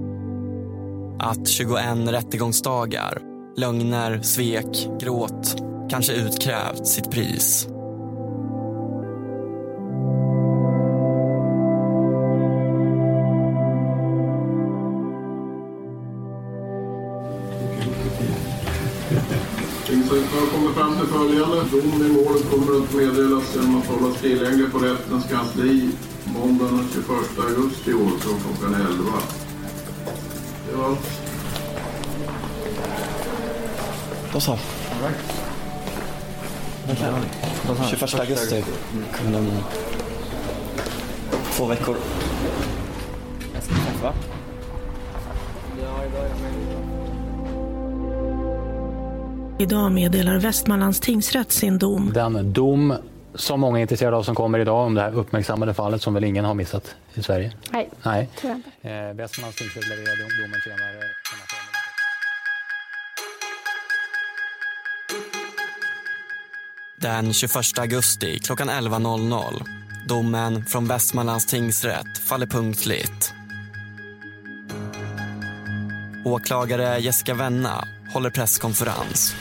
[1.19, 3.21] att 21 rättegångsdagar,
[3.57, 5.55] lögner, svek, gråt
[5.89, 7.67] kanske utkrävt sitt pris.
[19.87, 21.55] Tingsrätten har kommit fram till följande.
[21.71, 25.91] Dom i målet kommer att meddelas genom att hållas tillgänglig på rättens kansli
[26.37, 27.09] måndagen den 21
[27.39, 29.38] augusti i år från klockan 11.
[34.33, 34.51] Då så.
[34.51, 35.39] Right.
[37.89, 38.63] 21 augusti.
[39.13, 39.47] Kunde om
[41.51, 41.95] två veckor.
[43.53, 44.13] Jag ska träffa.
[49.59, 52.11] Idag meddelar Västmanlands tingsrätt sin dom.
[52.13, 52.93] Den dom
[53.35, 56.23] som många är intresserade av som kommer idag om det här uppmärksammade fallet som väl
[56.23, 57.53] ingen har missat i Sverige.
[57.71, 58.29] Nej, Nej.
[58.39, 58.89] tror jag inte.
[58.89, 61.03] Eh, Västmanlands tingsrätt levererar dom- domen senare.
[67.01, 69.63] Den 21 augusti klockan 11.00.
[70.07, 73.33] Domen från Västmanlands tingsrätt faller punktligt.
[76.25, 79.35] Åklagare Jessica Wenna håller presskonferens.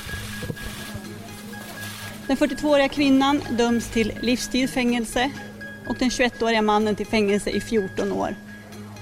[2.29, 5.31] Den 42-åriga kvinnan döms till livstids fängelse
[5.87, 8.37] och den 21-åriga mannen till fängelse i 14 år.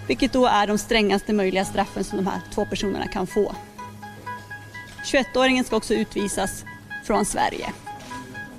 [0.08, 3.54] Vilket då är de strängaste möjliga straffen som de här två personerna kan få.
[5.04, 6.64] 21-åringen ska också utvisas
[7.04, 7.72] från Sverige.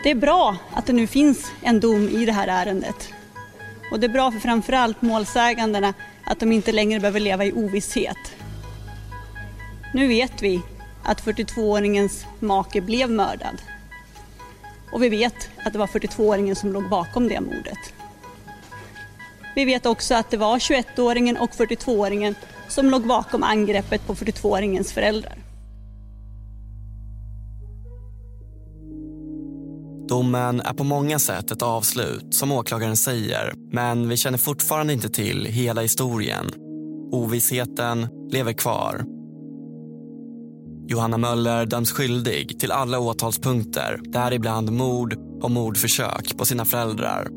[0.04, 3.14] Det är bra att det nu finns en dom i det här ärendet.
[3.92, 5.94] Och det är bra för framförallt målsägandena
[6.26, 8.36] att de inte längre behöver leva i ovisshet.
[9.94, 10.62] Nu vet vi
[11.04, 13.62] att 42-åringens make blev mördad.
[14.92, 17.94] Och vi vet att det var 42-åringen som låg bakom det mordet.
[19.56, 22.36] Vi vet också att det var 21-åringen och 42-åringen
[22.68, 25.38] som låg bakom angreppet på 42-åringens föräldrar.
[30.08, 33.54] Domen är på många sätt ett avslut, som åklagaren säger.
[33.72, 36.52] Men vi känner fortfarande inte till hela historien.
[37.12, 39.17] Ovissheten lever kvar.
[40.90, 47.28] Johanna Möller döms skyldig till alla åtalspunkter, däribland mord och mordförsök på sina föräldrar.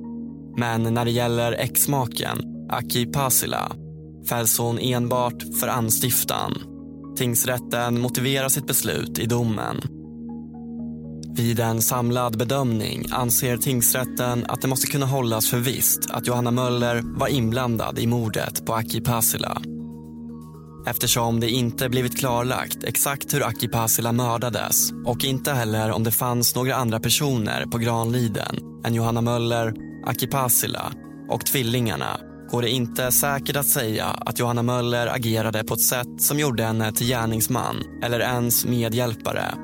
[0.56, 3.72] Men när det gäller exmaken, Aki Pasila,
[4.28, 6.54] fälls hon enbart för anstiftan.
[7.16, 9.80] Tingsrätten motiverar sitt beslut i domen.
[11.34, 16.50] Vid en samlad bedömning anser tingsrätten att det måste kunna hållas för visst att Johanna
[16.50, 19.62] Möller var inblandad i mordet på Aki Pasila.
[20.86, 26.10] Eftersom det inte blivit klarlagt exakt hur Aki Pasila mördades och inte heller om det
[26.10, 29.74] fanns några andra personer på Granliden än Johanna Möller,
[30.06, 30.92] Aki Pasila
[31.28, 32.20] och tvillingarna
[32.50, 36.64] går det inte säkert att säga att Johanna Möller agerade på ett sätt som gjorde
[36.64, 39.54] henne till gärningsman eller ens medhjälpare.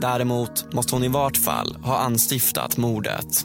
[0.00, 3.44] Däremot måste hon i vart fall ha anstiftat mordet.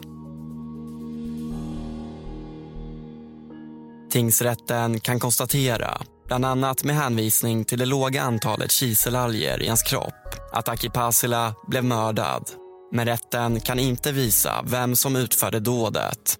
[4.10, 10.14] Tingsrätten kan konstatera, bland annat med hänvisning till det låga antalet kiselalger i hans kropp,
[10.52, 12.50] att Aki Pasila blev mördad.
[12.92, 16.38] Men rätten kan inte visa vem som utförde dådet.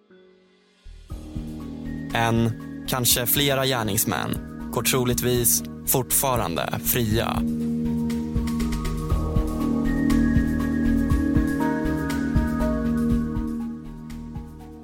[2.14, 2.52] En,
[2.88, 4.38] kanske flera gärningsmän,
[4.72, 7.42] går troligtvis fortfarande fria.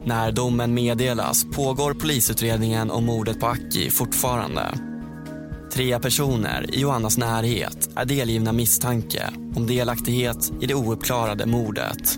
[0.05, 4.92] När domen meddelas pågår polisutredningen om mordet på Aki fortfarande.
[5.73, 12.17] Tre personer i Johannas närhet är delgivna misstanke om delaktighet i det ouppklarade mordet.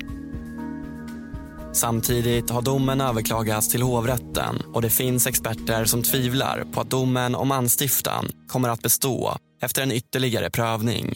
[1.72, 7.34] Samtidigt har domen överklagats till hovrätten och det finns experter som tvivlar på att domen
[7.34, 11.14] om anstiftan kommer att bestå efter en ytterligare prövning.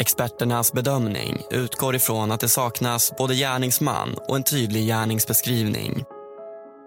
[0.00, 6.04] Experternas bedömning utgår ifrån att det saknas både gärningsman och en tydlig gärningsbeskrivning.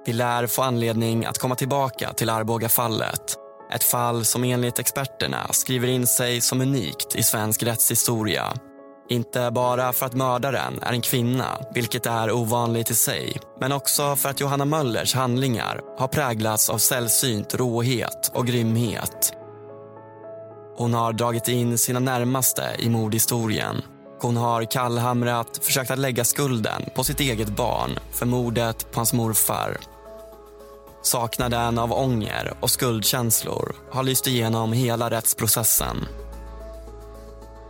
[0.10, 3.36] Vi lär få anledning att komma tillbaka till Arboga-fallet.
[3.74, 8.54] Ett fall som enligt experterna skriver in sig som unikt i svensk rättshistoria.
[9.10, 14.16] Inte bara för att mördaren är en kvinna, vilket är ovanligt i sig men också
[14.16, 19.34] för att Johanna Möllers handlingar har präglats av sällsynt råhet och grymhet.
[20.78, 23.82] Hon har dragit in sina närmaste i mordhistorien.
[24.22, 29.14] Hon har kallhamrat försökt att lägga skulden på sitt eget barn för mordet på hans
[29.14, 29.78] morfar.
[31.02, 35.98] Saknaden av ånger och skuldkänslor har lyst igenom hela rättsprocessen.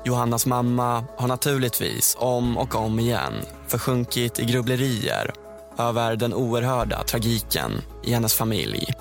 [0.05, 3.33] Johannas mamma har naturligtvis om och om igen
[3.67, 5.31] försjunkit i grubblerier
[5.77, 7.71] över den oerhörda tragiken
[8.03, 8.93] i hennes familj.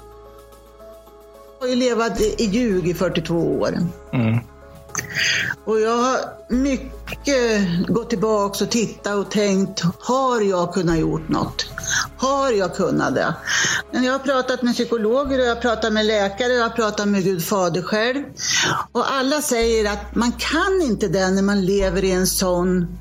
[1.60, 3.78] Jag har ju levat i ljug i 42 år.
[4.12, 4.38] Mm.
[5.64, 6.18] Och jag har
[6.48, 11.66] mycket gått tillbaka och tittat och tänkt, har jag kunnat gjort något?
[12.16, 13.34] Har jag kunnat det?
[13.92, 16.76] Men jag har pratat med psykologer, och jag har pratat med läkare, och jag har
[16.76, 18.24] pratat med Gud fader själv.
[18.92, 22.98] Och alla säger att man kan inte det när man lever i en sån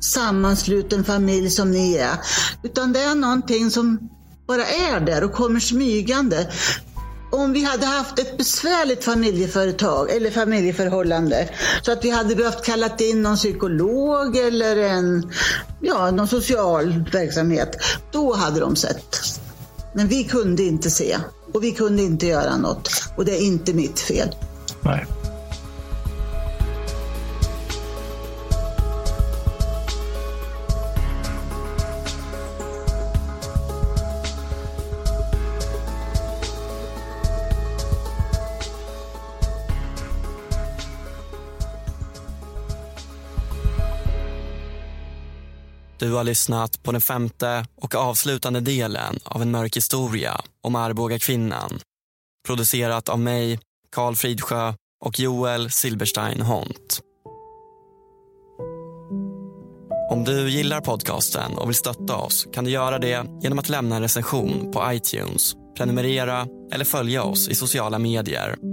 [0.00, 2.16] sammansluten familj som ni är.
[2.62, 4.10] Utan det är någonting som
[4.46, 6.48] bara är där och kommer smygande
[7.32, 11.48] om vi hade haft ett besvärligt familjeföretag eller familjeförhållande
[11.82, 15.32] så att vi hade behövt kallat in någon psykolog eller en,
[15.80, 17.76] ja, någon social verksamhet,
[18.10, 19.16] då hade de sett.
[19.94, 21.16] Men vi kunde inte se
[21.52, 24.34] och vi kunde inte göra något och det är inte mitt fel.
[24.80, 25.06] Nej.
[46.02, 51.18] Du har lyssnat på den femte och avslutande delen av en mörk historia om Arboga
[51.18, 51.78] kvinnan.
[52.46, 53.58] Producerat av mig,
[53.90, 54.74] Karl Fridsjö
[55.04, 57.00] och Joel Silberstein Hont.
[60.10, 63.96] Om du gillar podcasten och vill stötta oss kan du göra det genom att lämna
[63.96, 68.71] en recension på iTunes, prenumerera eller följa oss i sociala medier.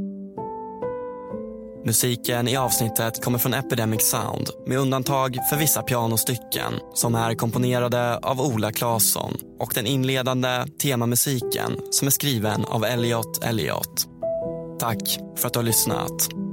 [1.85, 8.18] Musiken i avsnittet kommer från Epidemic Sound med undantag för vissa pianostycken som är komponerade
[8.18, 14.07] av Ola Claesson och den inledande temamusiken som är skriven av Elliot Elliot.
[14.80, 16.48] Tack för att du har lyssnat.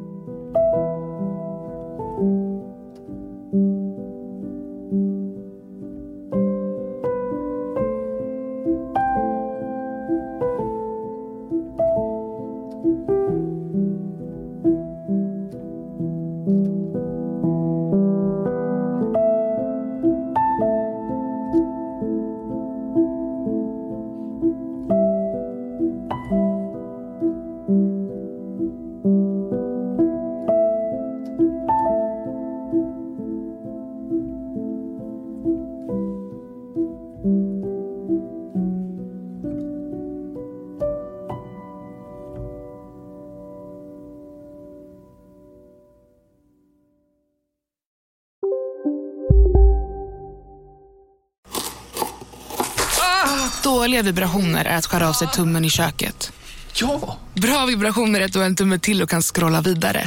[53.96, 56.32] Dåliga vibrationer är att skära av sig tummen i köket.
[56.74, 57.16] Ja!
[57.34, 60.04] Bra vibrationer är att du har en tumme till och kan scrolla vidare.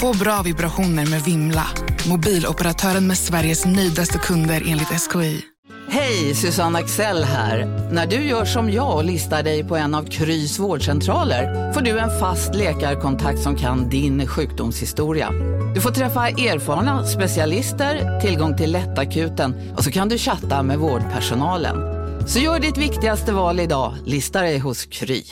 [0.00, 1.66] Få bra vibrationer med Vimla.
[2.08, 5.40] Mobiloperatören med Sveriges nöjdaste kunder enligt SKI.
[5.88, 7.66] Hej, Susanne Axel här.
[7.92, 11.98] När du gör som jag och listar dig på en av Krys vårdcentraler får du
[11.98, 15.30] en fast läkarkontakt som kan din sjukdomshistoria.
[15.74, 21.89] Du får träffa erfarna specialister, tillgång till lättakuten och så kan du chatta med vårdpersonalen.
[22.32, 25.24] Så gör ditt viktigaste val idag, Lista dig hos Kry.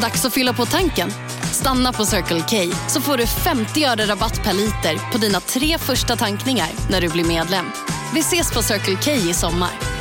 [0.00, 1.10] Dags att fylla på tanken.
[1.52, 5.78] Stanna på Circle K så får du 50 öre rabatt per liter på dina tre
[5.78, 7.66] första tankningar när du blir medlem.
[8.14, 9.93] Vi ses på Circle K i sommar.